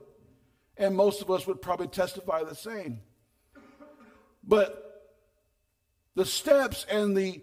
And 0.77 0.95
most 0.95 1.21
of 1.21 1.29
us 1.29 1.45
would 1.45 1.61
probably 1.61 1.87
testify 1.87 2.43
the 2.43 2.55
same. 2.55 3.01
But 4.43 4.85
the 6.15 6.25
steps 6.25 6.85
and 6.89 7.15
the 7.15 7.41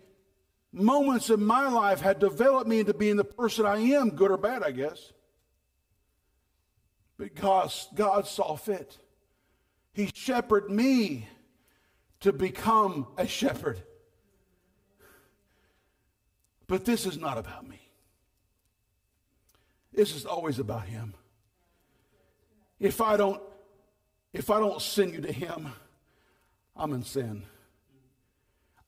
moments 0.72 1.28
in 1.28 1.44
my 1.44 1.68
life 1.68 2.00
had 2.00 2.18
developed 2.18 2.68
me 2.68 2.80
into 2.80 2.94
being 2.94 3.16
the 3.16 3.24
person 3.24 3.66
I 3.66 3.78
am, 3.78 4.10
good 4.10 4.30
or 4.30 4.38
bad, 4.38 4.62
I 4.62 4.70
guess. 4.70 5.12
But 7.18 7.34
God, 7.34 7.72
God 7.94 8.26
saw 8.26 8.56
fit. 8.56 8.96
He 9.92 10.10
shepherded 10.14 10.70
me 10.70 11.28
to 12.20 12.32
become 12.32 13.08
a 13.18 13.26
shepherd. 13.26 13.82
But 16.66 16.86
this 16.86 17.04
is 17.04 17.18
not 17.18 17.36
about 17.36 17.68
me. 17.68 17.81
This 19.92 20.14
is 20.14 20.24
always 20.24 20.58
about 20.58 20.86
him. 20.86 21.14
If 22.80 23.00
I 23.00 23.16
don't 23.16 23.40
if 24.32 24.50
I 24.50 24.58
don't 24.58 24.80
send 24.80 25.12
you 25.12 25.20
to 25.20 25.32
him, 25.32 25.70
I'm 26.74 26.94
in 26.94 27.04
sin. 27.04 27.42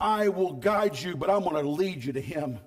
I 0.00 0.28
will 0.28 0.54
guide 0.54 0.98
you, 0.98 1.16
but 1.16 1.28
I'm 1.28 1.42
going 1.42 1.62
to 1.62 1.68
lead 1.68 2.02
you 2.02 2.12
to 2.14 2.20
him 2.20 2.58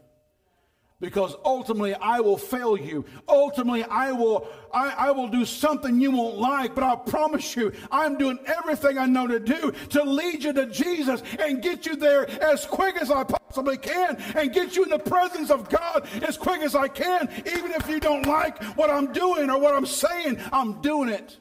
because 0.99 1.35
ultimately 1.45 1.93
I 1.93 2.19
will 2.21 2.37
fail 2.37 2.75
you. 2.75 3.05
Ultimately, 3.27 3.83
I 3.83 4.11
will, 4.11 4.47
I, 4.73 4.89
I, 4.89 5.11
will 5.11 5.27
do 5.27 5.45
something 5.45 6.01
you 6.01 6.11
won't 6.11 6.37
like, 6.37 6.73
but 6.73 6.83
I 6.83 6.95
promise 6.95 7.55
you, 7.55 7.71
I'm 7.91 8.17
doing 8.17 8.39
everything 8.45 8.97
I 8.97 9.05
know 9.05 9.27
to 9.27 9.39
do 9.39 9.73
to 9.89 10.03
lead 10.03 10.43
you 10.43 10.53
to 10.53 10.65
Jesus 10.65 11.21
and 11.39 11.61
get 11.61 11.85
you 11.85 11.95
there 11.95 12.27
as 12.41 12.65
quick 12.65 12.95
as 12.97 13.11
I 13.11 13.23
possibly 13.23 13.77
can 13.77 14.17
and 14.35 14.51
get 14.51 14.75
you 14.75 14.83
in 14.83 14.89
the 14.89 14.99
presence 14.99 15.51
of 15.51 15.69
God 15.69 16.07
as 16.23 16.35
quick 16.35 16.61
as 16.61 16.75
I 16.75 16.87
can. 16.87 17.29
Even 17.45 17.71
if 17.71 17.87
you 17.87 17.99
don't 17.99 18.25
like 18.25 18.61
what 18.75 18.89
I'm 18.89 19.13
doing 19.13 19.51
or 19.51 19.59
what 19.59 19.75
I'm 19.75 19.85
saying, 19.85 20.39
I'm 20.51 20.81
doing 20.81 21.09
it 21.09 21.37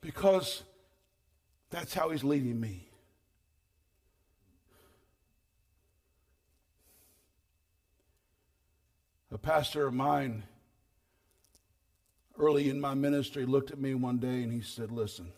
because 0.00 0.64
that's 1.70 1.94
how 1.94 2.10
He's 2.10 2.24
leading 2.24 2.58
me. 2.58 2.87
A 9.30 9.38
pastor 9.38 9.86
of 9.86 9.94
mine 9.94 10.44
early 12.38 12.70
in 12.70 12.80
my 12.80 12.94
ministry 12.94 13.44
looked 13.44 13.70
at 13.70 13.78
me 13.78 13.94
one 13.94 14.18
day 14.18 14.42
and 14.42 14.52
he 14.52 14.62
said, 14.62 14.90
Listen, 14.90 15.32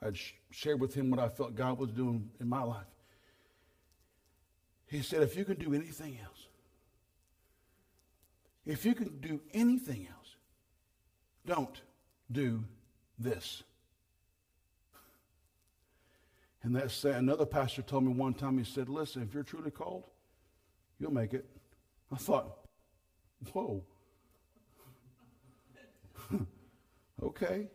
I'd 0.00 0.16
sh- 0.16 0.34
shared 0.50 0.80
with 0.80 0.94
him 0.94 1.10
what 1.10 1.18
I 1.18 1.28
felt 1.28 1.56
God 1.56 1.78
was 1.78 1.90
doing 1.90 2.30
in 2.40 2.48
my 2.48 2.62
life. 2.62 2.86
He 4.86 5.02
said, 5.02 5.22
If 5.22 5.36
you 5.36 5.44
can 5.44 5.56
do 5.56 5.74
anything 5.74 6.18
else, 6.22 6.46
if 8.64 8.84
you 8.84 8.94
can 8.94 9.18
do 9.20 9.40
anything 9.52 10.06
else, 10.08 10.36
don't 11.44 11.82
do 12.30 12.64
this. 13.18 13.62
And 16.62 16.74
that's 16.74 17.04
another 17.04 17.44
pastor 17.44 17.82
told 17.82 18.04
me 18.04 18.12
one 18.12 18.32
time, 18.32 18.56
he 18.56 18.64
said, 18.64 18.88
Listen, 18.88 19.22
if 19.22 19.34
you're 19.34 19.42
truly 19.42 19.70
called, 19.70 20.04
you'll 20.98 21.12
make 21.12 21.34
it. 21.34 21.46
I 22.12 22.16
thought, 22.16 22.56
whoa. 23.52 23.82
okay. 27.22 27.66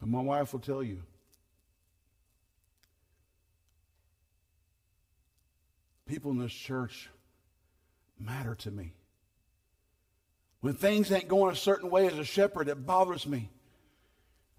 But 0.00 0.08
my 0.08 0.20
wife 0.20 0.52
will 0.52 0.60
tell 0.60 0.82
you 0.82 1.02
people 6.06 6.30
in 6.30 6.38
this 6.38 6.52
church 6.52 7.08
matter 8.18 8.54
to 8.54 8.70
me. 8.70 8.92
When 10.60 10.74
things 10.74 11.10
ain't 11.10 11.28
going 11.28 11.52
a 11.52 11.56
certain 11.56 11.90
way 11.90 12.06
as 12.06 12.18
a 12.18 12.24
shepherd, 12.24 12.68
it 12.68 12.86
bothers 12.86 13.26
me. 13.26 13.50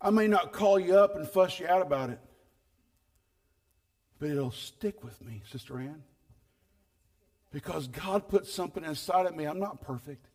I 0.02 0.10
may 0.10 0.28
not 0.28 0.52
call 0.52 0.80
you 0.80 0.98
up 0.98 1.16
and 1.16 1.28
fuss 1.28 1.60
you 1.60 1.68
out 1.68 1.82
about 1.82 2.10
it 2.10 2.20
but 4.26 4.32
it'll 4.32 4.50
stick 4.50 5.04
with 5.04 5.24
me, 5.24 5.44
Sister 5.52 5.78
Ann. 5.78 6.02
Because 7.52 7.86
God 7.86 8.28
put 8.28 8.48
something 8.48 8.84
inside 8.84 9.28
of 9.28 9.36
me. 9.36 9.46
I'm 9.46 9.60
not 9.60 9.84
perfect. 9.84 10.26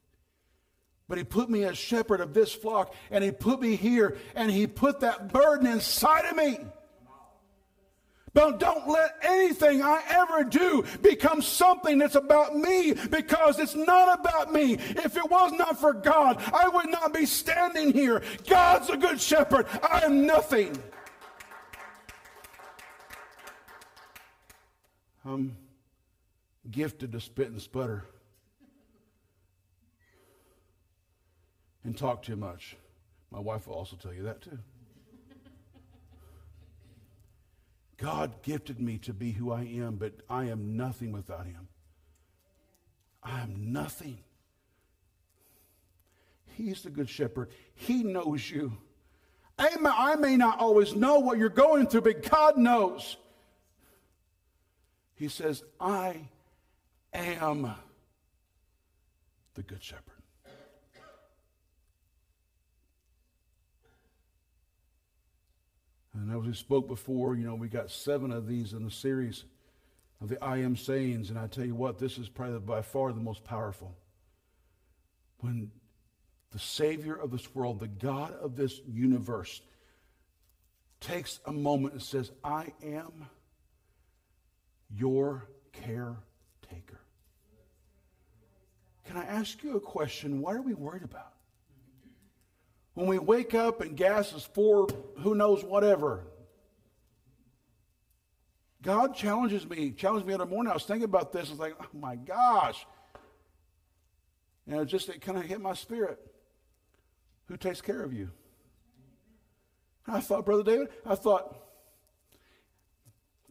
But 1.09 1.19
he 1.19 1.25
put 1.25 1.51
me 1.51 1.65
as 1.65 1.77
shepherd 1.77 2.21
of 2.21 2.33
this 2.33 2.53
flock, 2.53 2.95
and 3.11 3.25
he 3.25 3.33
put 3.33 3.61
me 3.61 3.75
here, 3.75 4.17
and 4.37 4.49
he 4.49 4.69
put 4.69 5.01
that 5.01 5.33
burden 5.33 5.67
inside 5.67 6.25
of 6.27 6.37
me. 6.37 6.61
But 8.33 8.61
don't 8.61 8.87
let 8.87 9.17
anything 9.23 9.83
I 9.83 10.05
ever 10.09 10.45
do 10.45 10.85
become 11.03 11.43
something 11.43 11.99
that's 11.99 12.15
about 12.15 12.55
me 12.55 12.93
because 12.93 13.59
it's 13.59 13.75
not 13.75 14.21
about 14.21 14.53
me. 14.53 14.75
If 14.75 15.17
it 15.17 15.29
was 15.29 15.51
not 15.51 15.81
for 15.81 15.95
God, 15.95 16.41
I 16.55 16.69
would 16.69 16.91
not 16.91 17.13
be 17.13 17.27
standing 17.27 17.93
here. 17.93 18.23
God's 18.49 18.89
a 18.89 18.97
good 18.97 19.21
shepherd. 19.21 19.67
I 19.83 20.03
am 20.05 20.27
nothing. 20.27 20.79
I'm 25.25 25.57
gifted 26.71 27.13
to 27.13 27.21
spit 27.21 27.49
and 27.49 27.61
sputter 27.61 28.05
and 31.85 31.97
talk 31.97 32.23
too 32.23 32.37
much. 32.37 32.77
My 33.31 33.39
wife 33.39 33.67
will 33.67 33.75
also 33.75 33.97
tell 33.97 34.13
you 34.13 34.23
that 34.25 34.41
too. 34.41 34.59
God 37.97 38.43
gifted 38.43 38.81
me 38.81 38.97
to 38.99 39.13
be 39.13 39.33
who 39.33 39.53
I 39.53 39.63
am, 39.63 39.97
but 39.97 40.15
I 40.29 40.45
am 40.45 40.77
nothing 40.77 41.13
without 41.13 41.45
Him. 41.45 41.69
I 43.23 43.41
am 43.41 43.73
nothing. 43.73 44.19
He's 46.57 46.83
the 46.83 46.89
good 46.89 47.11
shepherd. 47.11 47.51
He 47.75 48.03
knows 48.03 48.51
you. 48.51 48.79
I 49.59 50.17
may 50.17 50.39
not 50.39 50.59
always 50.59 50.95
know 50.95 51.19
what 51.19 51.37
you're 51.37 51.51
going 51.51 51.87
through, 51.87 52.01
but 52.01 52.29
God 52.29 52.57
knows. 52.57 53.19
He 55.21 55.29
says, 55.29 55.63
I 55.79 56.17
am 57.13 57.75
the 59.53 59.63
Good 59.63 59.83
Shepherd. 59.83 60.23
And 66.15 66.35
as 66.35 66.47
we 66.47 66.55
spoke 66.55 66.89
before, 66.89 67.35
you 67.35 67.45
know, 67.45 67.55
we 67.55 67.69
got 67.69 67.91
seven 67.91 68.33
of 68.33 68.49
these 68.49 68.73
in 68.73 68.83
the 68.83 68.91
series 68.91 69.45
of 70.23 70.31
the 70.31 70.43
I 70.43 70.57
am 70.57 70.75
sayings. 70.75 71.29
And 71.29 71.39
I 71.39 71.49
tell 71.49 71.67
you 71.67 71.75
what, 71.75 71.99
this 71.99 72.17
is 72.17 72.31
probably 72.31 72.59
by 72.61 72.81
far 72.81 73.13
the 73.13 73.21
most 73.21 73.45
powerful. 73.45 73.95
When 75.41 75.71
the 76.51 76.59
Savior 76.59 77.15
of 77.15 77.31
this 77.31 77.55
world, 77.55 77.81
the 77.81 77.89
God 77.89 78.33
of 78.41 78.57
this 78.57 78.81
universe, 78.89 79.61
takes 80.99 81.41
a 81.45 81.53
moment 81.53 81.93
and 81.93 82.03
says, 82.03 82.31
I 82.43 82.73
am 82.83 83.27
your 84.95 85.49
caretaker. 85.73 87.01
Can 89.05 89.17
I 89.17 89.25
ask 89.25 89.63
you 89.63 89.77
a 89.77 89.81
question? 89.81 90.41
What 90.41 90.57
are 90.57 90.63
we 90.63 90.75
worried 90.75 91.03
about? 91.03 91.33
When 92.95 93.07
we 93.07 93.19
wake 93.19 93.55
up 93.55 93.81
and 93.81 93.97
gas 93.97 94.33
is 94.33 94.45
four, 94.45 94.89
who 95.19 95.35
knows 95.35 95.65
whatever. 95.65 96.27
God 98.83 99.15
challenges 99.15 99.69
me, 99.69 99.91
challenged 99.91 100.27
me 100.27 100.33
the 100.33 100.43
other 100.43 100.51
morning. 100.51 100.71
I 100.71 100.75
was 100.75 100.85
thinking 100.85 101.05
about 101.05 101.33
this. 101.33 101.49
I 101.49 101.51
was 101.51 101.61
like, 101.61 101.77
oh 101.81 101.87
my 101.93 102.17
gosh. 102.17 102.87
And 104.67 104.81
it 104.81 104.87
just 104.87 105.09
it 105.09 105.21
kind 105.21 105.39
of 105.39 105.45
hit 105.45 105.61
my 105.61 105.75
spirit. 105.75 106.19
Who 107.47 107.57
takes 107.57 107.81
care 107.81 108.03
of 108.03 108.13
you? 108.13 108.31
I 110.07 110.21
thought, 110.21 110.45
Brother 110.45 110.63
David, 110.63 110.89
I 111.05 111.15
thought, 111.15 111.57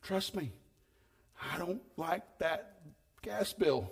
trust 0.01 0.35
me, 0.35 0.51
don't 1.59 1.81
like 1.97 2.23
that 2.39 2.79
gas 3.21 3.51
bill 3.51 3.91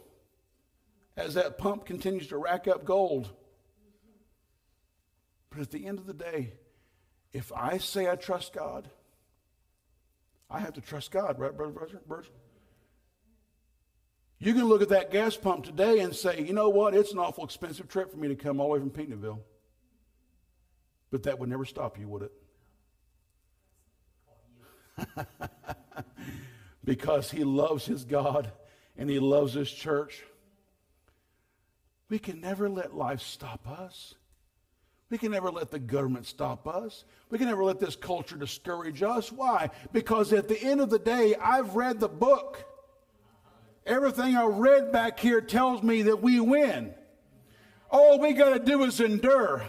as 1.18 1.34
that 1.34 1.58
pump 1.58 1.86
continues 1.86 2.28
to 2.28 2.38
rack 2.38 2.66
up 2.68 2.86
gold. 2.86 3.30
But 5.50 5.60
at 5.60 5.72
the 5.72 5.86
end 5.86 6.00
of 6.00 6.06
the 6.06 6.14
day, 6.14 6.54
if 7.34 7.52
I 7.54 7.78
say 7.78 8.10
I 8.10 8.16
trust 8.16 8.54
God, 8.54 8.90
I 10.50 10.60
have 10.60 10.76
to 10.76 10.82
trust 10.82 11.12
God, 11.12 11.40
right, 11.40 11.56
Brother 11.56 12.02
Bruce? 12.08 12.30
You 14.40 14.54
can 14.54 14.66
look 14.66 14.82
at 14.82 14.90
that 14.90 15.12
gas 15.12 15.36
pump 15.36 15.66
today 15.66 16.00
and 16.00 16.16
say, 16.16 16.42
you 16.42 16.54
know 16.54 16.70
what, 16.70 16.94
it's 16.94 17.12
an 17.12 17.20
awful 17.20 17.44
expensive 17.44 17.90
trip 17.90 18.12
for 18.12 18.18
me 18.18 18.30
to 18.30 18.36
come 18.36 18.62
all 18.62 18.68
the 18.68 18.74
way 18.76 18.80
from 18.80 18.92
Peaknaville. 18.92 19.40
But 21.12 21.24
that 21.24 21.38
would 21.40 21.50
never 21.50 21.66
stop 21.66 22.00
you, 22.00 22.08
would 22.08 22.30
it? 24.98 25.28
because 26.88 27.30
he 27.30 27.44
loves 27.44 27.86
his 27.86 28.06
God 28.06 28.50
and 28.98 29.10
he 29.10 29.20
loves 29.20 29.54
his 29.54 29.70
church. 29.70 30.24
We 32.10 32.18
can 32.18 32.40
never 32.40 32.70
let 32.70 32.96
life 32.96 33.20
stop 33.20 33.68
us. 33.70 34.16
We 35.10 35.18
can 35.18 35.32
never 35.32 35.52
let 35.52 35.70
the 35.70 35.80
government 35.80 36.26
stop 36.26 36.66
us. 36.66 37.04
We 37.30 37.38
can 37.38 37.48
never 37.48 37.66
let 37.66 37.82
this 37.82 37.98
culture 37.98 38.38
discourage 38.38 39.04
us. 39.04 39.34
Why? 39.34 39.70
Because 39.92 40.32
at 40.32 40.48
the 40.48 40.60
end 40.62 40.80
of 40.80 40.90
the 40.90 40.98
day, 40.98 41.36
I've 41.36 41.76
read 41.76 42.00
the 42.00 42.08
book. 42.08 42.64
Everything 43.86 44.38
I 44.38 44.46
read 44.46 44.94
back 44.94 45.20
here 45.20 45.42
tells 45.42 45.84
me 45.84 46.04
that 46.04 46.22
we 46.22 46.40
win. 46.40 46.94
All 47.92 48.18
we 48.18 48.32
got 48.32 48.54
to 48.54 48.60
do 48.60 48.84
is 48.84 49.02
endure. 49.02 49.62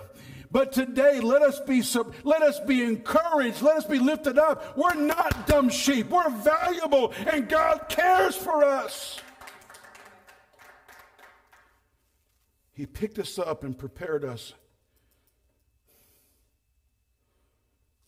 But 0.50 0.72
today, 0.72 1.20
let 1.20 1.42
us 1.42 1.60
be 1.60 1.82
let 2.24 2.42
us 2.42 2.58
be 2.60 2.82
encouraged. 2.82 3.62
Let 3.62 3.76
us 3.76 3.84
be 3.84 3.98
lifted 3.98 4.38
up. 4.38 4.76
We're 4.76 4.94
not 4.94 5.46
dumb 5.46 5.68
sheep. 5.68 6.08
We're 6.08 6.30
valuable, 6.30 7.12
and 7.30 7.48
God 7.48 7.88
cares 7.88 8.34
for 8.34 8.64
us. 8.64 9.20
He 12.72 12.86
picked 12.86 13.18
us 13.18 13.38
up 13.38 13.64
and 13.64 13.76
prepared 13.76 14.24
us 14.24 14.54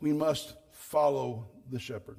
we 0.00 0.12
must 0.12 0.54
follow 0.72 1.48
the 1.70 1.78
shepherd. 1.78 2.18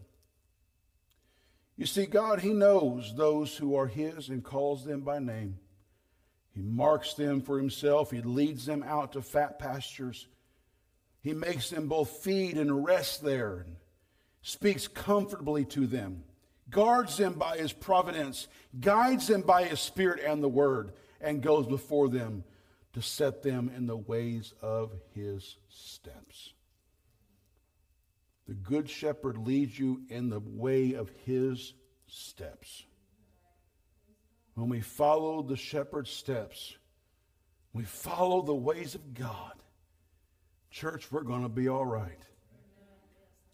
You 1.75 1.85
see, 1.85 2.05
God, 2.05 2.41
He 2.41 2.53
knows 2.53 3.15
those 3.15 3.57
who 3.57 3.75
are 3.75 3.87
His 3.87 4.29
and 4.29 4.43
calls 4.43 4.85
them 4.85 5.01
by 5.01 5.19
name. 5.19 5.57
He 6.53 6.61
marks 6.61 7.13
them 7.13 7.41
for 7.41 7.57
Himself, 7.57 8.11
He 8.11 8.21
leads 8.21 8.65
them 8.65 8.83
out 8.83 9.13
to 9.13 9.21
fat 9.21 9.59
pastures. 9.59 10.27
He 11.21 11.33
makes 11.33 11.69
them 11.69 11.87
both 11.87 12.09
feed 12.09 12.57
and 12.57 12.83
rest 12.83 13.23
there, 13.23 13.65
and 13.65 13.75
speaks 14.41 14.87
comfortably 14.87 15.65
to 15.65 15.85
them, 15.87 16.23
guards 16.69 17.17
them 17.17 17.33
by 17.33 17.57
His 17.57 17.73
providence, 17.73 18.47
guides 18.79 19.27
them 19.27 19.41
by 19.41 19.63
His 19.65 19.79
Spirit 19.79 20.21
and 20.25 20.43
the 20.43 20.49
Word, 20.49 20.93
and 21.19 21.41
goes 21.41 21.67
before 21.67 22.09
them 22.09 22.43
to 22.93 23.01
set 23.01 23.43
them 23.43 23.71
in 23.75 23.85
the 23.85 23.97
ways 23.97 24.53
of 24.61 24.91
His 25.13 25.57
steps. 25.69 26.53
The 28.51 28.55
Good 28.55 28.89
Shepherd 28.89 29.37
leads 29.37 29.79
you 29.79 30.01
in 30.09 30.29
the 30.29 30.41
way 30.41 30.91
of 30.91 31.09
his 31.23 31.73
steps. 32.07 32.83
When 34.61 34.69
we 34.69 34.81
follow 34.81 35.41
the 35.41 35.57
shepherd's 35.57 36.11
steps, 36.11 36.75
we 37.73 37.83
follow 37.83 38.43
the 38.43 38.53
ways 38.53 38.93
of 38.93 39.15
God, 39.15 39.53
church, 40.69 41.11
we're 41.11 41.23
going 41.23 41.41
to 41.41 41.49
be 41.49 41.67
all 41.67 41.83
right. 41.83 42.21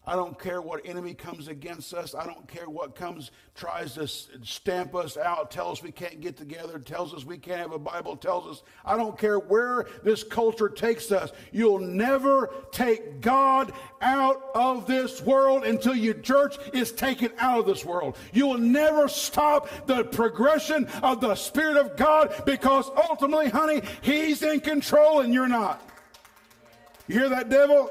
I 0.08 0.16
don't 0.16 0.38
care 0.38 0.62
what 0.62 0.86
enemy 0.86 1.12
comes 1.12 1.48
against 1.48 1.92
us. 1.92 2.14
I 2.14 2.24
don't 2.24 2.48
care 2.48 2.70
what 2.70 2.94
comes, 2.94 3.30
tries 3.54 3.92
to 3.96 4.08
stamp 4.08 4.94
us 4.94 5.18
out, 5.18 5.50
tells 5.50 5.80
us 5.80 5.84
we 5.84 5.92
can't 5.92 6.22
get 6.22 6.34
together, 6.34 6.78
tells 6.78 7.12
us 7.12 7.26
we 7.26 7.36
can't 7.36 7.60
have 7.60 7.72
a 7.72 7.78
Bible, 7.78 8.16
tells 8.16 8.46
us, 8.46 8.62
I 8.86 8.96
don't 8.96 9.18
care 9.18 9.38
where 9.38 9.86
this 10.02 10.24
culture 10.24 10.70
takes 10.70 11.12
us. 11.12 11.30
You'll 11.52 11.80
never 11.80 12.48
take 12.72 13.20
God 13.20 13.74
out 14.00 14.42
of 14.54 14.86
this 14.86 15.20
world 15.20 15.64
until 15.64 15.94
your 15.94 16.14
church 16.14 16.56
is 16.72 16.90
taken 16.90 17.30
out 17.38 17.58
of 17.58 17.66
this 17.66 17.84
world. 17.84 18.16
You 18.32 18.46
will 18.46 18.56
never 18.56 19.08
stop 19.08 19.68
the 19.86 20.04
progression 20.04 20.86
of 21.02 21.20
the 21.20 21.34
Spirit 21.34 21.76
of 21.76 21.98
God 21.98 22.32
because 22.46 22.90
ultimately, 22.96 23.50
honey, 23.50 23.82
He's 24.00 24.42
in 24.42 24.60
control 24.60 25.20
and 25.20 25.34
you're 25.34 25.48
not. 25.48 25.86
You 27.08 27.18
hear 27.20 27.28
that, 27.28 27.50
devil? 27.50 27.90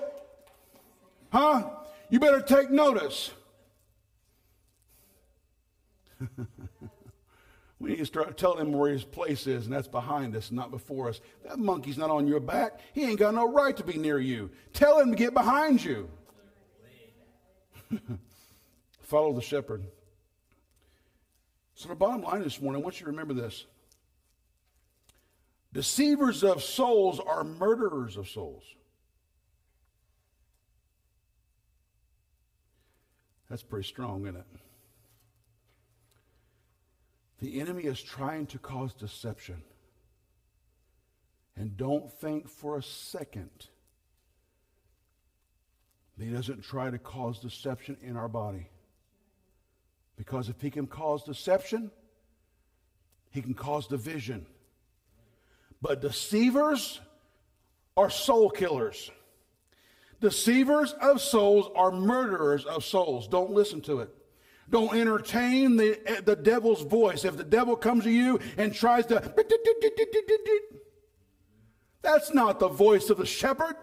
Huh? 1.31 1.76
You 2.09 2.19
better 2.19 2.41
take 2.41 2.71
notice. 2.71 3.31
we 7.79 7.89
need 7.89 7.97
to 7.97 8.05
start 8.05 8.37
telling 8.37 8.65
him 8.67 8.73
where 8.73 8.91
his 8.91 9.03
place 9.03 9.45
is, 9.45 9.65
and 9.65 9.73
that's 9.73 9.87
behind 9.87 10.35
us, 10.35 10.51
not 10.51 10.71
before 10.71 11.09
us. 11.09 11.19
That 11.45 11.59
monkey's 11.59 11.97
not 11.97 12.09
on 12.09 12.27
your 12.27 12.39
back. 12.39 12.79
He 12.93 13.03
ain't 13.03 13.19
got 13.19 13.33
no 13.33 13.51
right 13.51 13.75
to 13.77 13.83
be 13.83 13.97
near 13.97 14.19
you. 14.19 14.49
Tell 14.73 14.99
him 14.99 15.11
to 15.11 15.17
get 15.17 15.33
behind 15.33 15.83
you. 15.83 16.09
Follow 19.01 19.33
the 19.33 19.41
shepherd. 19.41 19.83
So, 21.75 21.89
the 21.89 21.95
bottom 21.95 22.23
line 22.23 22.41
this 22.41 22.61
morning, 22.61 22.81
I 22.81 22.83
want 22.83 22.99
you 22.99 23.05
to 23.05 23.11
remember 23.11 23.33
this 23.33 23.65
deceivers 25.73 26.43
of 26.43 26.63
souls 26.63 27.19
are 27.19 27.43
murderers 27.43 28.17
of 28.17 28.27
souls. 28.27 28.63
That's 33.49 33.63
pretty 33.63 33.87
strong, 33.87 34.23
isn't 34.23 34.37
it? 34.37 34.45
The 37.39 37.59
enemy 37.61 37.83
is 37.83 38.01
trying 38.01 38.47
to 38.47 38.57
cause 38.57 38.93
deception. 38.93 39.61
And 41.55 41.77
don't 41.77 42.11
think 42.11 42.49
for 42.49 42.77
a 42.77 42.83
second 42.83 43.67
that 46.17 46.25
he 46.25 46.31
doesn't 46.31 46.63
try 46.63 46.89
to 46.89 46.97
cause 46.97 47.39
deception 47.39 47.97
in 48.01 48.17
our 48.17 48.27
body. 48.27 48.69
Because 50.17 50.49
if 50.49 50.59
he 50.61 50.71
can 50.71 50.87
cause 50.87 51.23
deception, 51.23 51.91
he 53.29 53.41
can 53.41 53.53
cause 53.53 53.87
division. 53.87 54.47
But 55.81 56.01
deceivers 56.01 56.99
are 57.95 58.09
soul 58.09 58.49
killers. 58.49 59.11
Deceivers 60.19 60.93
of 60.93 61.21
souls 61.21 61.69
are 61.75 61.91
murderers 61.91 62.65
of 62.65 62.83
souls. 62.83 63.27
Don't 63.27 63.51
listen 63.51 63.81
to 63.81 63.99
it. 63.99 64.09
Don't 64.69 64.93
entertain 64.95 65.77
the, 65.77 66.21
the 66.25 66.35
devil's 66.35 66.81
voice. 66.81 67.23
If 67.23 67.37
the 67.37 67.43
devil 67.43 67.75
comes 67.75 68.03
to 68.03 68.11
you 68.11 68.39
and 68.57 68.73
tries 68.73 69.05
to, 69.07 69.15
that's 72.01 72.33
not 72.33 72.59
the 72.59 72.67
voice 72.67 73.09
of 73.09 73.17
the 73.17 73.25
shepherd. 73.25 73.75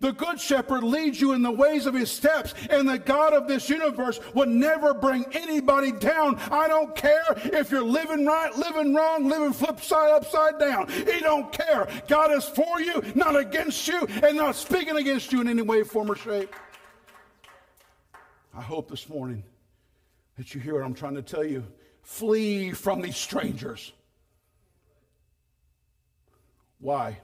The 0.00 0.12
good 0.12 0.40
shepherd 0.40 0.82
leads 0.82 1.20
you 1.20 1.32
in 1.32 1.42
the 1.42 1.50
ways 1.50 1.86
of 1.86 1.94
his 1.94 2.10
steps, 2.10 2.54
and 2.68 2.88
the 2.88 2.98
God 2.98 3.32
of 3.32 3.48
this 3.48 3.68
universe 3.68 4.20
would 4.34 4.48
never 4.48 4.92
bring 4.92 5.24
anybody 5.32 5.92
down. 5.92 6.36
I 6.50 6.68
don't 6.68 6.94
care 6.94 7.24
if 7.36 7.70
you're 7.70 7.82
living 7.82 8.26
right, 8.26 8.54
living 8.56 8.94
wrong, 8.94 9.28
living 9.28 9.52
flip 9.52 9.80
side 9.80 10.12
upside 10.12 10.58
down. 10.58 10.88
He 10.88 11.20
don't 11.20 11.50
care. 11.52 11.88
God 12.08 12.32
is 12.32 12.44
for 12.44 12.80
you, 12.80 13.02
not 13.14 13.36
against 13.36 13.88
you, 13.88 14.06
and 14.22 14.36
not 14.36 14.54
speaking 14.54 14.96
against 14.96 15.32
you 15.32 15.40
in 15.40 15.48
any 15.48 15.62
way, 15.62 15.82
form, 15.82 16.10
or 16.10 16.16
shape. 16.16 16.54
I 18.54 18.62
hope 18.62 18.90
this 18.90 19.08
morning 19.08 19.42
that 20.36 20.54
you 20.54 20.60
hear 20.60 20.74
what 20.74 20.84
I'm 20.84 20.94
trying 20.94 21.14
to 21.14 21.22
tell 21.22 21.44
you. 21.44 21.64
Flee 22.02 22.72
from 22.72 23.00
these 23.00 23.16
strangers. 23.16 23.92
Why? 26.78 27.18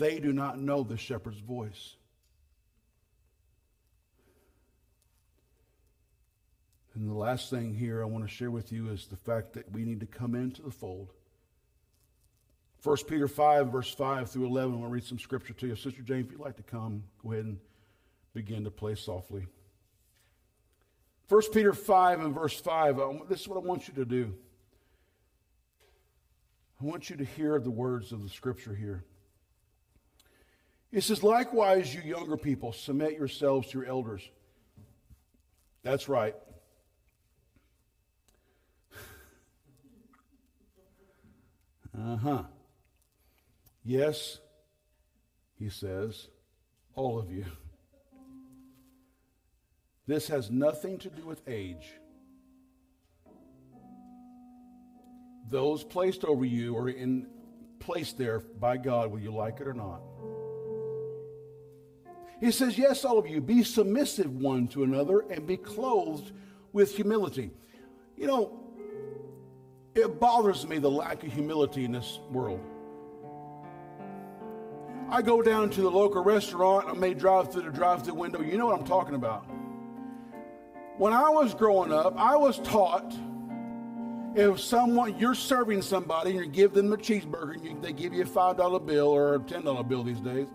They 0.00 0.18
do 0.18 0.32
not 0.32 0.58
know 0.58 0.82
the 0.82 0.96
shepherd's 0.96 1.40
voice. 1.40 1.96
And 6.94 7.06
the 7.06 7.14
last 7.14 7.50
thing 7.50 7.74
here 7.74 8.02
I 8.02 8.06
want 8.06 8.26
to 8.26 8.34
share 8.34 8.50
with 8.50 8.72
you 8.72 8.88
is 8.88 9.06
the 9.06 9.16
fact 9.16 9.52
that 9.52 9.70
we 9.70 9.84
need 9.84 10.00
to 10.00 10.06
come 10.06 10.34
into 10.34 10.62
the 10.62 10.70
fold. 10.70 11.12
1 12.82 12.96
Peter 13.08 13.28
5, 13.28 13.70
verse 13.70 13.92
5 13.92 14.30
through 14.30 14.46
11. 14.46 14.72
I 14.72 14.76
want 14.78 14.88
to 14.90 14.94
read 14.94 15.04
some 15.04 15.18
scripture 15.18 15.52
to 15.52 15.66
you. 15.66 15.76
Sister 15.76 16.00
Jane, 16.00 16.24
if 16.24 16.32
you'd 16.32 16.40
like 16.40 16.56
to 16.56 16.62
come, 16.62 17.04
go 17.22 17.32
ahead 17.32 17.44
and 17.44 17.58
begin 18.32 18.64
to 18.64 18.70
play 18.70 18.94
softly. 18.94 19.46
1 21.28 21.42
Peter 21.52 21.74
5 21.74 22.20
and 22.20 22.34
verse 22.34 22.58
5. 22.58 23.28
This 23.28 23.42
is 23.42 23.48
what 23.48 23.62
I 23.62 23.66
want 23.66 23.86
you 23.86 23.92
to 23.94 24.06
do. 24.06 24.34
I 26.80 26.86
want 26.86 27.10
you 27.10 27.16
to 27.16 27.24
hear 27.24 27.60
the 27.60 27.70
words 27.70 28.12
of 28.12 28.22
the 28.22 28.30
scripture 28.30 28.74
here. 28.74 29.04
It 30.92 31.02
says, 31.02 31.22
likewise, 31.22 31.94
you 31.94 32.00
younger 32.02 32.36
people, 32.36 32.72
submit 32.72 33.12
yourselves 33.12 33.68
to 33.68 33.78
your 33.78 33.86
elders. 33.86 34.28
That's 35.82 36.08
right. 36.08 36.34
Uh 41.96 42.16
huh. 42.16 42.42
Yes, 43.84 44.38
he 45.58 45.68
says, 45.68 46.28
all 46.94 47.18
of 47.18 47.30
you. 47.30 47.44
This 50.06 50.28
has 50.28 50.50
nothing 50.50 50.98
to 50.98 51.10
do 51.10 51.24
with 51.24 51.40
age. 51.48 51.92
Those 55.48 55.84
placed 55.84 56.24
over 56.24 56.44
you 56.44 56.76
are 56.76 56.88
in 56.88 57.26
placed 57.78 58.18
there 58.18 58.40
by 58.40 58.76
God, 58.76 59.10
whether 59.10 59.22
you 59.22 59.32
like 59.32 59.60
it 59.60 59.66
or 59.66 59.74
not. 59.74 60.00
He 62.40 62.50
says, 62.50 62.78
Yes, 62.78 63.04
all 63.04 63.18
of 63.18 63.26
you, 63.26 63.40
be 63.40 63.62
submissive 63.62 64.34
one 64.34 64.66
to 64.68 64.82
another 64.82 65.20
and 65.20 65.46
be 65.46 65.56
clothed 65.56 66.32
with 66.72 66.96
humility. 66.96 67.50
You 68.16 68.26
know, 68.26 68.60
it 69.94 70.18
bothers 70.18 70.66
me 70.66 70.78
the 70.78 70.90
lack 70.90 71.22
of 71.22 71.32
humility 71.32 71.84
in 71.84 71.92
this 71.92 72.18
world. 72.30 72.60
I 75.10 75.22
go 75.22 75.42
down 75.42 75.70
to 75.70 75.82
the 75.82 75.90
local 75.90 76.22
restaurant, 76.22 76.88
I 76.88 76.92
may 76.92 77.14
drive 77.14 77.52
through 77.52 77.62
the 77.62 77.70
drive 77.70 78.04
through 78.04 78.14
window. 78.14 78.40
You 78.40 78.56
know 78.56 78.66
what 78.66 78.78
I'm 78.78 78.86
talking 78.86 79.16
about. 79.16 79.44
When 80.98 81.12
I 81.12 81.28
was 81.30 81.52
growing 81.54 81.92
up, 81.92 82.14
I 82.16 82.36
was 82.36 82.58
taught 82.60 83.12
if 84.36 84.60
someone 84.60 85.18
you're 85.18 85.34
serving 85.34 85.82
somebody 85.82 86.36
and 86.36 86.40
you 86.40 86.46
give 86.46 86.72
them 86.72 86.92
a 86.92 86.96
cheeseburger 86.96 87.54
and 87.54 87.64
you, 87.64 87.78
they 87.80 87.92
give 87.92 88.14
you 88.14 88.22
a 88.22 88.26
five 88.26 88.56
dollar 88.56 88.78
bill 88.78 89.08
or 89.08 89.34
a 89.34 89.38
ten 89.40 89.64
dollar 89.64 89.82
bill 89.82 90.04
these 90.04 90.20
days, 90.20 90.46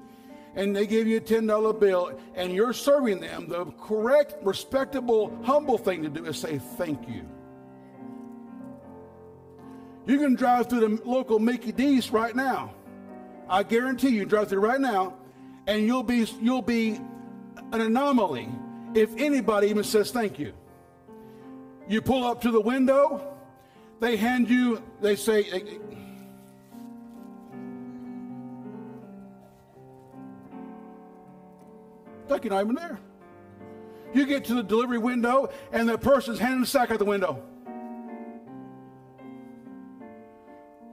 and 0.56 0.76
they 0.76 0.88
give 0.88 1.08
you 1.08 1.18
a 1.18 1.22
$10 1.22 1.80
bill 1.80 2.18
and 2.36 2.54
you're 2.54 2.74
serving 2.74 3.20
them, 3.20 3.48
the 3.48 3.66
correct, 3.82 4.36
respectable, 4.42 5.38
humble 5.44 5.78
thing 5.78 6.04
to 6.04 6.10
do 6.10 6.26
is 6.26 6.38
say 6.38 6.58
thank 6.58 7.08
you. 7.08 7.28
You 10.06 10.20
can 10.20 10.36
drive 10.36 10.70
through 10.70 10.82
the 10.82 11.02
local 11.04 11.40
Mickey 11.40 11.72
D's 11.72 12.12
right 12.12 12.36
now. 12.36 12.74
I 13.50 13.64
guarantee 13.64 14.10
you, 14.10 14.26
drive 14.26 14.50
through 14.50 14.62
right 14.62 14.80
now, 14.80 15.16
and 15.68 15.86
you'll 15.86 16.04
be 16.04 16.28
you'll 16.42 16.62
be 16.62 17.00
an 17.72 17.82
anomaly 17.82 18.48
if 18.94 19.16
anybody 19.18 19.68
even 19.68 19.84
says 19.84 20.12
thank 20.12 20.40
you. 20.40 20.54
You 21.88 22.02
pull 22.02 22.24
up 22.24 22.42
to 22.42 22.52
the 22.52 22.62
window, 22.62 23.36
they 24.00 24.16
hand 24.16 24.50
you, 24.50 24.82
they 25.02 25.16
say, 25.16 25.42
You're 32.30 32.54
not 32.54 32.62
even 32.64 32.76
there. 32.76 33.00
You 34.14 34.26
get 34.26 34.46
to 34.46 34.56
the 34.56 34.64
delivery 34.64 34.98
window 34.98 35.50
and 35.72 35.90
the 35.90 35.98
person's 35.98 36.40
handing 36.40 36.62
the 36.62 36.68
sack 36.68 36.92
out 36.92 37.00
the 37.00 37.06
window. 37.06 37.44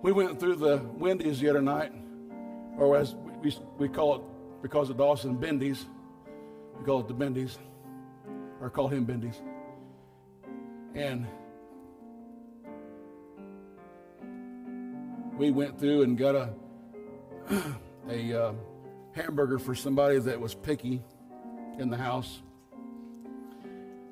We 0.02 0.10
went 0.10 0.40
through 0.40 0.56
the 0.56 0.78
Wendy's 0.98 1.38
the 1.38 1.48
other 1.48 1.62
night, 1.62 1.92
or 2.76 2.96
as 2.96 3.14
we, 3.14 3.56
we 3.78 3.88
call 3.88 4.16
it 4.16 4.22
because 4.60 4.90
of 4.90 4.96
Dawson, 4.96 5.36
Bendy's. 5.36 5.86
We 6.76 6.84
call 6.84 7.00
it 7.00 7.08
the 7.08 7.14
Bendy's, 7.14 7.58
or 8.60 8.68
call 8.68 8.88
him 8.88 9.04
Bendy's. 9.04 9.40
And 10.96 11.28
we 15.38 15.52
went 15.52 15.78
through 15.78 16.02
and 16.02 16.18
got 16.18 16.34
a 16.34 16.50
a 18.08 18.32
uh, 18.32 18.52
hamburger 19.12 19.60
for 19.60 19.74
somebody 19.76 20.18
that 20.18 20.40
was 20.40 20.54
picky 20.54 21.02
in 21.78 21.90
the 21.90 21.96
house. 21.96 22.42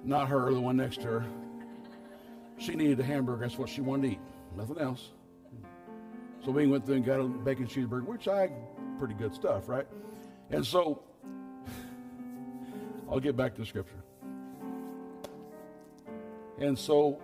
Not 0.04 0.28
her, 0.28 0.52
the 0.52 0.60
one 0.60 0.76
next 0.76 1.00
to 1.02 1.06
her. 1.06 1.26
She 2.58 2.74
needed 2.74 3.00
a 3.00 3.04
hamburger. 3.04 3.42
That's 3.42 3.58
what 3.58 3.68
she 3.68 3.80
wanted 3.80 4.02
to 4.02 4.12
eat. 4.14 4.20
Nothing 4.56 4.78
else. 4.78 5.10
So 6.44 6.50
we 6.50 6.66
went 6.66 6.86
through 6.86 6.96
and 6.96 7.04
got 7.04 7.20
a 7.20 7.24
bacon 7.24 7.66
cheeseburger, 7.66 8.04
which 8.04 8.28
I 8.28 8.50
pretty 8.98 9.14
good 9.14 9.34
stuff, 9.34 9.68
right? 9.68 9.86
And 10.50 10.64
so 10.64 11.02
I'll 13.10 13.20
get 13.20 13.36
back 13.36 13.54
to 13.54 13.60
the 13.60 13.66
scripture. 13.66 14.02
And 16.58 16.78
so 16.78 17.18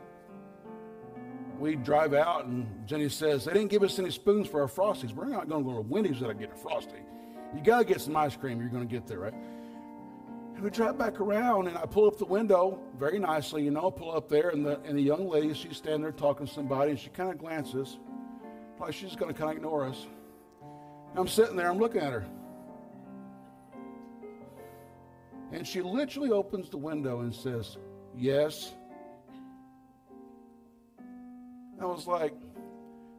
we 1.58 1.76
drive 1.76 2.14
out, 2.14 2.46
and 2.46 2.66
Jenny 2.86 3.08
says, 3.08 3.44
They 3.44 3.52
didn't 3.52 3.70
give 3.70 3.82
us 3.82 3.98
any 3.98 4.10
spoons 4.10 4.48
for 4.48 4.62
our 4.62 4.68
frosties. 4.68 5.12
We're 5.12 5.26
not 5.26 5.48
going 5.48 5.64
to 5.64 5.70
go 5.70 5.76
to 5.76 5.82
Wendy's 5.82 6.20
to 6.20 6.34
get 6.34 6.52
a 6.52 6.56
frosty. 6.56 7.02
You 7.54 7.62
got 7.62 7.78
to 7.78 7.84
get 7.84 8.00
some 8.00 8.16
ice 8.16 8.36
cream. 8.36 8.60
You're 8.60 8.70
going 8.70 8.86
to 8.86 8.92
get 8.92 9.06
there, 9.06 9.18
right? 9.18 9.34
And 10.56 10.64
we 10.64 10.70
drive 10.70 10.96
back 10.96 11.20
around, 11.20 11.68
and 11.68 11.76
I 11.76 11.84
pull 11.84 12.06
up 12.06 12.16
the 12.16 12.24
window 12.24 12.80
very 12.98 13.18
nicely, 13.18 13.62
you 13.62 13.70
know, 13.70 13.90
pull 13.90 14.10
up 14.10 14.30
there, 14.30 14.48
and 14.48 14.64
the, 14.64 14.80
and 14.86 14.96
the 14.96 15.02
young 15.02 15.28
lady, 15.28 15.52
she's 15.52 15.76
standing 15.76 16.00
there 16.00 16.12
talking 16.12 16.46
to 16.46 16.52
somebody, 16.52 16.92
and 16.92 16.98
she 16.98 17.10
kind 17.10 17.30
of 17.30 17.36
glances, 17.36 17.98
like 18.80 18.94
she's 18.94 19.14
going 19.16 19.30
to 19.30 19.38
kind 19.38 19.50
of 19.50 19.58
ignore 19.58 19.84
us. 19.84 20.06
And 21.10 21.18
I'm 21.18 21.28
sitting 21.28 21.56
there, 21.56 21.68
I'm 21.68 21.76
looking 21.76 22.00
at 22.00 22.10
her. 22.10 22.26
And 25.52 25.66
she 25.66 25.82
literally 25.82 26.30
opens 26.30 26.70
the 26.70 26.78
window 26.78 27.20
and 27.20 27.34
says, 27.34 27.76
Yes. 28.16 28.72
I 31.78 31.84
was 31.84 32.06
like, 32.06 32.32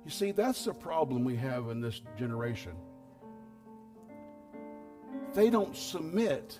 You 0.03 0.09
see, 0.09 0.31
that's 0.31 0.65
the 0.65 0.73
problem 0.73 1.23
we 1.23 1.35
have 1.35 1.69
in 1.69 1.81
this 1.81 2.01
generation. 2.17 2.73
They 5.35 5.51
don't 5.51 5.75
submit 5.75 6.59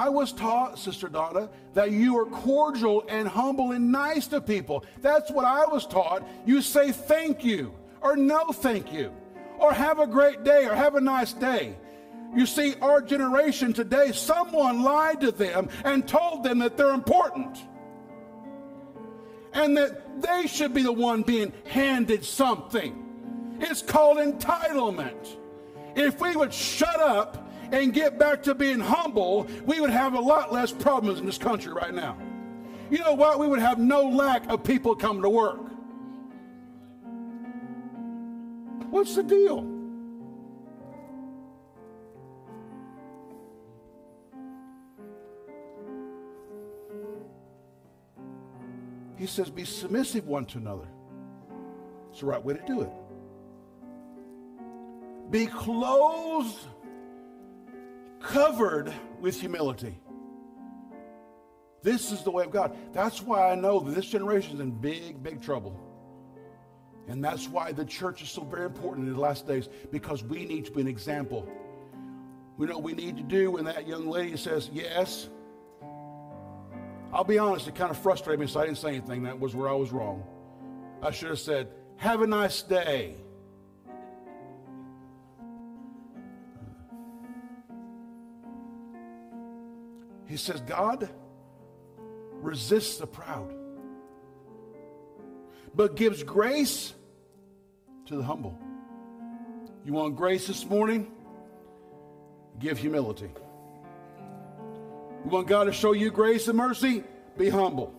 I 0.00 0.08
was 0.08 0.32
taught, 0.32 0.78
Sister 0.78 1.08
Donna, 1.08 1.50
that 1.74 1.90
you 1.90 2.18
are 2.18 2.24
cordial 2.24 3.04
and 3.06 3.28
humble 3.28 3.72
and 3.72 3.92
nice 3.92 4.26
to 4.28 4.40
people. 4.40 4.82
That's 5.02 5.30
what 5.30 5.44
I 5.44 5.66
was 5.66 5.86
taught. 5.86 6.26
You 6.46 6.62
say 6.62 6.90
thank 6.90 7.44
you 7.44 7.74
or 8.00 8.16
no 8.16 8.46
thank 8.50 8.94
you 8.94 9.12
or 9.58 9.74
have 9.74 9.98
a 9.98 10.06
great 10.06 10.42
day 10.42 10.64
or 10.64 10.74
have 10.74 10.94
a 10.94 11.02
nice 11.02 11.34
day. 11.34 11.76
You 12.34 12.46
see, 12.46 12.76
our 12.80 13.02
generation 13.02 13.74
today, 13.74 14.12
someone 14.12 14.82
lied 14.82 15.20
to 15.20 15.32
them 15.32 15.68
and 15.84 16.08
told 16.08 16.44
them 16.44 16.60
that 16.60 16.78
they're 16.78 16.94
important 16.94 17.58
and 19.52 19.76
that 19.76 20.22
they 20.22 20.46
should 20.46 20.72
be 20.72 20.82
the 20.82 20.90
one 20.90 21.20
being 21.20 21.52
handed 21.68 22.24
something. 22.24 23.58
It's 23.60 23.82
called 23.82 24.16
entitlement. 24.16 25.36
If 25.94 26.22
we 26.22 26.36
would 26.36 26.54
shut 26.54 27.00
up 27.00 27.49
and 27.72 27.92
get 27.92 28.18
back 28.18 28.42
to 28.44 28.54
being 28.54 28.80
humble, 28.80 29.46
we 29.64 29.80
would 29.80 29.90
have 29.90 30.14
a 30.14 30.20
lot 30.20 30.52
less 30.52 30.72
problems 30.72 31.20
in 31.20 31.26
this 31.26 31.38
country 31.38 31.72
right 31.72 31.94
now. 31.94 32.16
You 32.90 32.98
know 32.98 33.14
what? 33.14 33.38
We 33.38 33.46
would 33.46 33.60
have 33.60 33.78
no 33.78 34.02
lack 34.02 34.48
of 34.50 34.64
people 34.64 34.96
coming 34.96 35.22
to 35.22 35.30
work. 35.30 35.60
What's 38.90 39.14
the 39.14 39.22
deal? 39.22 39.64
He 49.16 49.26
says, 49.26 49.50
be 49.50 49.64
submissive 49.64 50.26
one 50.26 50.46
to 50.46 50.58
another. 50.58 50.88
It's 52.10 52.20
the 52.20 52.26
right 52.26 52.42
way 52.42 52.54
to 52.54 52.62
do 52.66 52.80
it. 52.80 52.90
be 55.30 55.46
clothed, 55.46 56.56
covered 58.20 58.92
with 59.20 59.40
humility. 59.40 59.98
This 61.82 62.12
is 62.12 62.22
the 62.22 62.30
way 62.30 62.44
of 62.44 62.50
God. 62.50 62.76
That's 62.92 63.22
why 63.22 63.50
I 63.50 63.54
know 63.54 63.80
that 63.80 63.94
this 63.94 64.06
generation 64.06 64.54
is 64.54 64.60
in 64.60 64.70
big, 64.70 65.22
big 65.22 65.42
trouble. 65.42 65.78
And 67.08 67.24
that's 67.24 67.48
why 67.48 67.72
the 67.72 67.84
church 67.84 68.22
is 68.22 68.30
so 68.30 68.42
very 68.42 68.66
important 68.66 69.08
in 69.08 69.14
the 69.14 69.20
last 69.20 69.46
days 69.46 69.68
because 69.90 70.22
we 70.22 70.44
need 70.44 70.66
to 70.66 70.70
be 70.70 70.80
an 70.80 70.86
example. 70.86 71.48
We 72.56 72.66
know 72.66 72.74
what 72.74 72.82
we 72.82 72.92
need 72.92 73.16
to 73.16 73.22
do 73.22 73.52
when 73.52 73.64
that 73.64 73.88
young 73.88 74.08
lady 74.08 74.36
says 74.36 74.68
yes. 74.72 75.28
I'll 77.12 77.24
be 77.24 77.38
honest, 77.38 77.66
it 77.66 77.74
kind 77.74 77.90
of 77.90 77.98
frustrated 77.98 78.38
me, 78.38 78.46
so 78.46 78.60
I 78.60 78.66
didn't 78.66 78.78
say 78.78 78.90
anything. 78.90 79.24
That 79.24 79.40
was 79.40 79.56
where 79.56 79.68
I 79.68 79.72
was 79.72 79.90
wrong. 79.90 80.22
I 81.02 81.10
should 81.10 81.30
have 81.30 81.40
said, 81.40 81.68
Have 81.96 82.20
a 82.20 82.26
nice 82.26 82.62
day. 82.62 83.16
He 90.30 90.36
says, 90.36 90.60
God 90.60 91.10
resists 92.34 92.98
the 92.98 93.06
proud, 93.08 93.52
but 95.74 95.96
gives 95.96 96.22
grace 96.22 96.94
to 98.06 98.14
the 98.14 98.22
humble. 98.22 98.56
You 99.84 99.92
want 99.92 100.14
grace 100.14 100.46
this 100.46 100.64
morning? 100.64 101.10
Give 102.60 102.78
humility. 102.78 103.28
You 105.24 105.30
want 105.30 105.48
God 105.48 105.64
to 105.64 105.72
show 105.72 105.94
you 105.94 106.12
grace 106.12 106.46
and 106.46 106.56
mercy? 106.56 107.02
Be 107.36 107.48
humble. 107.48 107.92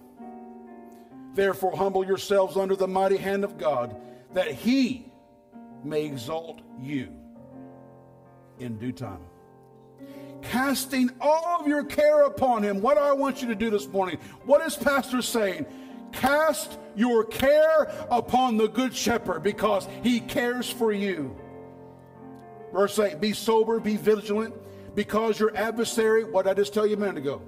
Therefore, 1.34 1.76
humble 1.76 2.06
yourselves 2.06 2.56
under 2.56 2.78
the 2.78 2.88
mighty 2.88 3.18
hand 3.18 3.44
of 3.44 3.58
God, 3.58 3.94
that 4.36 4.54
He 4.54 5.12
may 5.84 6.06
exalt 6.06 6.62
you 6.80 7.12
in 8.58 8.78
due 8.78 8.94
time. 8.94 9.20
Casting 10.42 11.10
all 11.20 11.62
of 11.62 11.68
your 11.68 11.84
care 11.84 12.24
upon 12.24 12.64
Him. 12.64 12.82
What 12.82 12.98
I 12.98 13.14
want 13.14 13.42
you 13.42 13.48
to 13.48 13.56
do 13.56 13.70
this 13.70 13.88
morning? 13.88 14.18
What 14.46 14.66
is 14.66 14.76
Pastor 14.76 15.22
saying? 15.22 15.66
Cast 16.12 16.78
your 16.96 17.24
care 17.24 17.92
upon 18.10 18.58
the 18.58 18.68
Good 18.68 18.96
Shepherd 18.96 19.44
because 19.44 19.88
He 20.04 20.20
cares 20.20 20.70
for 20.70 20.92
you. 20.92 21.36
Verse 22.74 22.98
8 22.98 23.22
Be 23.22 23.34
sober, 23.34 23.80
be 23.80 23.98
vigilant, 23.98 24.54
because 24.96 25.40
your 25.40 25.56
adversary, 25.56 26.24
what 26.24 26.48
I 26.48 26.54
just 26.54 26.74
tell 26.74 26.86
you 26.86 26.96
a 26.96 27.00
minute 27.00 27.18
ago, 27.18 27.42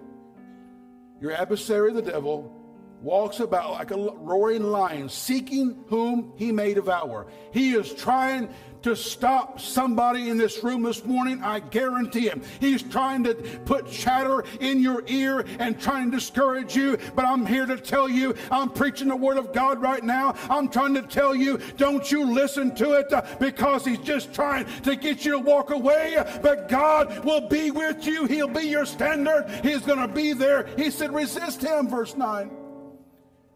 your 1.22 1.32
adversary, 1.32 1.94
the 1.94 2.02
devil, 2.02 2.54
walks 3.02 3.40
about 3.40 3.72
like 3.72 3.92
a 3.92 3.98
roaring 3.98 4.64
lion, 4.64 5.10
seeking 5.10 5.84
whom 5.88 6.34
he 6.38 6.52
may 6.52 6.74
devour. 6.74 7.28
He 7.52 7.74
is 7.74 7.94
trying 7.94 8.50
to 8.84 8.96
stop 8.96 9.60
somebody 9.60 10.30
in 10.30 10.38
this 10.38 10.64
room 10.64 10.84
this 10.84 11.04
morning, 11.06 11.42
I 11.42 11.60
guarantee 11.60 12.28
him. 12.28 12.42
He's 12.60 12.84
trying 12.84 13.24
to 13.24 13.34
put 13.66 13.90
chatter 13.90 14.44
in 14.60 14.82
your 14.82 15.04
ear 15.08 15.46
and 15.60 15.80
trying 15.80 16.12
to 16.12 16.18
discourage 16.18 16.76
you. 16.76 16.98
But 17.16 17.26
I'm 17.26 17.46
here 17.46 17.66
to 17.66 17.78
tell 17.78 18.10
you, 18.10 18.36
I'm 18.52 18.70
preaching 18.70 19.08
the 19.08 19.16
word 19.16 19.38
of 19.38 19.54
God 19.54 19.82
right 19.82 20.04
now. 20.04 20.36
I'm 20.50 20.70
trying 20.70 20.94
to 20.96 21.02
tell 21.02 21.34
you, 21.34 21.60
don't 21.78 22.10
you 22.12 22.26
listen 22.26 22.76
to 22.76 22.94
it 22.94 23.12
uh, 23.12 23.24
because 23.40 23.86
he's 23.86 24.00
just 24.00 24.34
trying 24.34 24.66
to 24.84 24.96
get 24.96 25.26
you 25.26 25.32
to 25.32 25.40
walk 25.40 25.72
away. 25.72 26.24
But 26.42 26.70
God 26.70 27.24
will 27.24 27.48
be 27.48 27.72
with 27.72 28.06
you. 28.06 28.26
He'll 28.26 28.48
be 28.48 28.68
your 28.68 28.86
standard. 28.86 29.50
He's 29.64 29.82
going 29.82 30.00
to 30.00 30.08
be 30.08 30.34
there. 30.34 30.68
He 30.78 30.92
said, 30.92 31.14
resist 31.14 31.62
him, 31.62 31.88
verse 31.88 32.16
9 32.16 32.63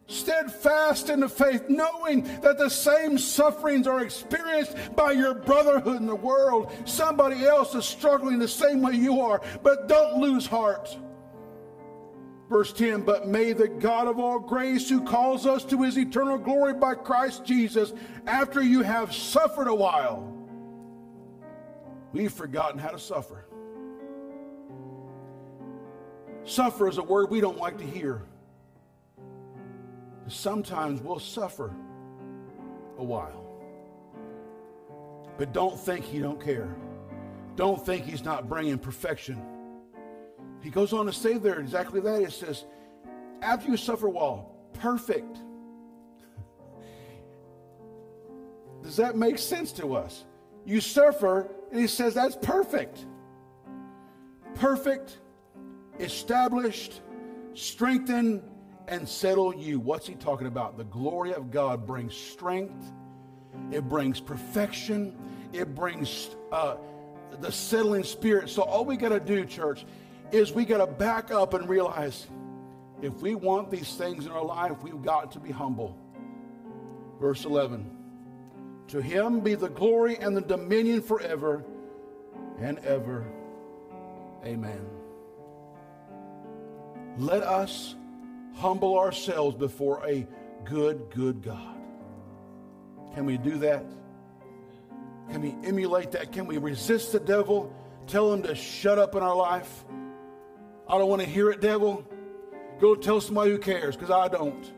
steadfast 0.08 1.10
in 1.10 1.20
the 1.20 1.30
faith, 1.30 1.70
knowing 1.70 2.24
that 2.42 2.58
the 2.58 2.70
same 2.70 3.18
sufferings 3.18 3.88
are 3.88 4.02
experienced 4.02 4.76
by 4.96 5.12
your 5.12 5.34
brotherhood 5.34 5.98
in 5.98 6.08
the 6.08 6.16
world. 6.16 6.72
Somebody 6.86 7.46
else 7.46 7.76
is 7.76 7.86
struggling 7.86 8.40
the 8.40 8.48
same 8.48 8.82
way 8.82 8.94
you 8.94 9.22
are, 9.22 9.42
but 9.64 9.88
don't 9.88 10.20
lose 10.20 10.48
heart. 10.48 10.98
Verse 12.50 12.72
10 12.72 13.02
But 13.02 13.28
may 13.28 13.52
the 13.52 13.68
God 13.68 14.08
of 14.08 14.18
all 14.20 14.40
grace, 14.40 14.90
who 14.90 15.04
calls 15.04 15.46
us 15.46 15.66
to 15.66 15.84
his 15.84 15.98
eternal 15.98 16.38
glory 16.38 16.74
by 16.74 16.96
Christ 16.96 17.46
Jesus, 17.46 17.94
after 18.26 18.62
you 18.62 18.82
have 18.82 19.14
suffered 19.14 19.68
a 19.68 19.76
while, 19.76 20.34
we've 22.14 22.32
forgotten 22.32 22.80
how 22.80 22.90
to 22.90 23.00
suffer. 23.00 23.44
Suffer 26.46 26.88
is 26.88 26.98
a 26.98 27.04
word 27.04 27.30
we 27.30 27.42
don't 27.42 27.58
like 27.58 27.78
to 27.80 27.84
hear 27.84 28.24
sometimes 30.32 31.02
we'll 31.02 31.20
suffer 31.20 31.74
a 32.98 33.04
while. 33.04 33.44
But 35.38 35.54
don't 35.54 35.80
think 35.80 36.04
he 36.04 36.20
don't 36.20 36.44
care. 36.44 36.76
Don't 37.56 37.84
think 37.86 38.06
he's 38.06 38.24
not 38.24 38.50
bringing 38.50 38.78
perfection. 38.78 39.42
He 40.62 40.70
goes 40.70 40.94
on 40.94 41.06
to 41.06 41.14
say 41.14 41.38
there 41.38 41.60
exactly 41.60 42.02
that. 42.02 42.22
It 42.22 42.32
says, 42.32 42.66
after 43.42 43.70
you 43.70 43.78
suffer 43.78 44.08
a 44.08 44.12
while, 44.12 44.52
perfect. 44.74 45.38
Does 48.84 48.98
that 48.98 49.16
make 49.16 49.38
sense 49.38 49.72
to 49.74 49.96
us? 49.96 50.26
You 50.66 50.82
suffer, 50.82 51.50
and 51.72 51.80
he 51.80 51.88
says 51.88 52.14
that's 52.14 52.36
perfect. 52.36 53.06
Perfect, 54.56 55.20
established, 56.00 57.02
strengthened, 57.54 58.44
and 58.88 59.08
settle 59.08 59.54
you. 59.56 59.80
What's 59.80 60.08
he 60.08 60.16
talking 60.16 60.48
about? 60.48 60.78
The 60.78 60.86
glory 60.86 61.34
of 61.34 61.52
God 61.52 61.86
brings 61.86 62.16
strength, 62.16 62.94
it 63.72 63.88
brings 63.90 64.20
perfection, 64.20 65.16
it 65.54 65.76
brings 65.76 66.30
uh, 66.52 66.78
the 67.40 67.52
settling 67.52 68.04
spirit. 68.04 68.50
So, 68.50 68.64
all 68.64 68.86
we 68.86 68.98
got 68.98 69.10
to 69.10 69.20
do, 69.20 69.46
church, 69.46 69.86
is 70.32 70.52
we 70.52 70.66
got 70.66 70.78
to 70.78 70.88
back 70.88 71.32
up 71.32 71.54
and 71.54 71.68
realize 71.68 72.28
if 73.02 73.14
we 73.22 73.36
want 73.36 73.70
these 73.70 73.96
things 73.96 74.26
in 74.26 74.32
our 74.32 74.44
life, 74.44 74.82
we've 74.82 75.02
got 75.04 75.32
to 75.34 75.40
be 75.40 75.52
humble. 75.52 75.98
Verse 77.20 77.46
11 77.46 77.90
To 78.90 79.02
him 79.02 79.42
be 79.42 79.56
the 79.56 79.70
glory 79.70 80.18
and 80.18 80.36
the 80.36 80.42
dominion 80.42 81.02
forever 81.02 81.64
and 82.60 82.80
ever. 82.80 83.26
Amen. 84.44 84.86
Let 87.18 87.44
us 87.44 87.96
humble 88.58 88.98
ourselves 88.98 89.56
before 89.56 90.06
a 90.06 90.28
good, 90.66 91.10
good 91.10 91.42
God. 91.42 91.78
Can 93.14 93.26
we 93.26 93.38
do 93.38 93.58
that? 93.60 93.86
Can 95.32 95.42
we 95.42 95.56
emulate 95.64 96.12
that? 96.12 96.32
Can 96.32 96.48
we 96.48 96.58
resist 96.58 97.12
the 97.12 97.20
devil? 97.20 97.74
Tell 98.08 98.32
him 98.32 98.44
to 98.44 98.56
shut 98.56 98.98
up 98.98 99.16
in 99.16 99.24
our 99.24 99.36
life? 99.36 99.86
I 100.88 100.98
don't 100.98 101.10
want 101.10 101.22
to 101.22 101.28
hear 101.28 101.50
it, 101.50 101.62
devil. 101.62 102.06
Go 102.80 102.96
tell 102.96 103.20
somebody 103.20 103.52
who 103.52 103.58
cares, 103.58 103.96
because 103.96 104.12
I 104.12 104.28
don't. 104.28 104.72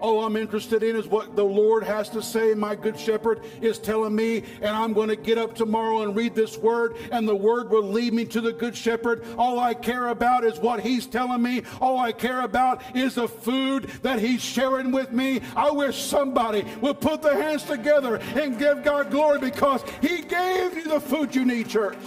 All 0.00 0.24
I'm 0.24 0.36
interested 0.36 0.82
in 0.82 0.96
is 0.96 1.08
what 1.08 1.34
the 1.34 1.44
Lord 1.44 1.82
has 1.82 2.08
to 2.10 2.22
say. 2.22 2.54
My 2.54 2.76
good 2.76 2.98
shepherd 2.98 3.40
is 3.60 3.78
telling 3.78 4.14
me, 4.14 4.44
and 4.62 4.76
I'm 4.76 4.92
going 4.92 5.08
to 5.08 5.16
get 5.16 5.38
up 5.38 5.54
tomorrow 5.54 6.02
and 6.02 6.14
read 6.14 6.34
this 6.34 6.56
word, 6.56 6.96
and 7.10 7.28
the 7.28 7.34
word 7.34 7.70
will 7.70 7.82
lead 7.82 8.12
me 8.12 8.24
to 8.26 8.40
the 8.40 8.52
good 8.52 8.76
shepherd. 8.76 9.24
All 9.36 9.58
I 9.58 9.74
care 9.74 10.08
about 10.08 10.44
is 10.44 10.58
what 10.58 10.80
he's 10.80 11.06
telling 11.06 11.42
me. 11.42 11.62
All 11.80 11.98
I 11.98 12.12
care 12.12 12.42
about 12.42 12.82
is 12.94 13.16
the 13.16 13.28
food 13.28 13.84
that 14.02 14.20
he's 14.20 14.42
sharing 14.42 14.92
with 14.92 15.12
me. 15.12 15.40
I 15.56 15.70
wish 15.70 15.96
somebody 15.96 16.64
would 16.80 17.00
put 17.00 17.22
their 17.22 17.40
hands 17.40 17.64
together 17.64 18.16
and 18.36 18.58
give 18.58 18.84
God 18.84 19.10
glory 19.10 19.40
because 19.40 19.82
he 20.00 20.22
gave 20.22 20.76
you 20.76 20.84
the 20.84 21.00
food 21.00 21.34
you 21.34 21.44
need, 21.44 21.68
church. 21.68 21.98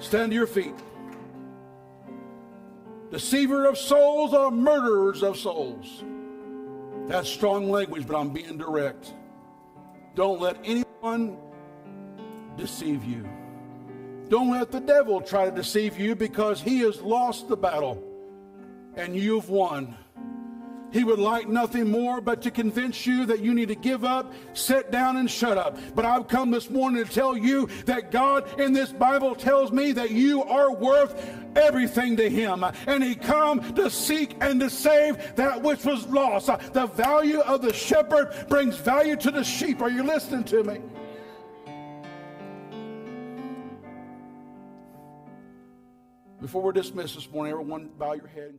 Stand 0.00 0.30
to 0.30 0.34
your 0.34 0.46
feet 0.46 0.74
deceiver 3.10 3.66
of 3.66 3.78
souls 3.78 4.32
or 4.34 4.50
murderers 4.50 5.22
of 5.22 5.36
souls. 5.36 6.04
That's 7.06 7.28
strong 7.28 7.70
language, 7.70 8.06
but 8.06 8.16
I'm 8.16 8.30
being 8.30 8.58
direct. 8.58 9.14
Don't 10.14 10.40
let 10.40 10.56
anyone 10.64 11.36
deceive 12.56 13.04
you. 13.04 13.28
Don't 14.28 14.50
let 14.50 14.72
the 14.72 14.80
devil 14.80 15.20
try 15.20 15.44
to 15.44 15.52
deceive 15.52 15.98
you 15.98 16.16
because 16.16 16.60
he 16.60 16.80
has 16.80 17.00
lost 17.00 17.48
the 17.48 17.56
battle 17.56 18.02
and 18.96 19.14
you've 19.14 19.48
won. 19.50 19.96
He 20.96 21.04
would 21.04 21.18
like 21.18 21.46
nothing 21.46 21.90
more 21.90 22.22
but 22.22 22.40
to 22.40 22.50
convince 22.50 23.06
you 23.06 23.26
that 23.26 23.40
you 23.40 23.52
need 23.52 23.68
to 23.68 23.74
give 23.74 24.02
up, 24.02 24.32
sit 24.54 24.90
down, 24.90 25.18
and 25.18 25.30
shut 25.30 25.58
up. 25.58 25.76
But 25.94 26.06
I've 26.06 26.26
come 26.26 26.50
this 26.50 26.70
morning 26.70 27.04
to 27.04 27.12
tell 27.12 27.36
you 27.36 27.68
that 27.84 28.10
God 28.10 28.58
in 28.58 28.72
this 28.72 28.92
Bible 28.92 29.34
tells 29.34 29.72
me 29.72 29.92
that 29.92 30.10
you 30.12 30.42
are 30.44 30.72
worth 30.72 31.36
everything 31.54 32.16
to 32.16 32.30
Him. 32.30 32.64
And 32.86 33.04
He 33.04 33.14
come 33.14 33.74
to 33.74 33.90
seek 33.90 34.38
and 34.40 34.58
to 34.60 34.70
save 34.70 35.36
that 35.36 35.62
which 35.62 35.84
was 35.84 36.06
lost. 36.06 36.46
The 36.72 36.86
value 36.86 37.40
of 37.40 37.60
the 37.60 37.74
shepherd 37.74 38.34
brings 38.48 38.78
value 38.78 39.16
to 39.16 39.30
the 39.30 39.44
sheep. 39.44 39.82
Are 39.82 39.90
you 39.90 40.02
listening 40.02 40.44
to 40.44 40.64
me? 40.64 40.80
Before 46.40 46.62
we're 46.62 46.72
dismissed 46.72 47.16
this 47.16 47.30
morning, 47.30 47.52
everyone 47.52 47.90
bow 47.98 48.14
your 48.14 48.28
head. 48.28 48.58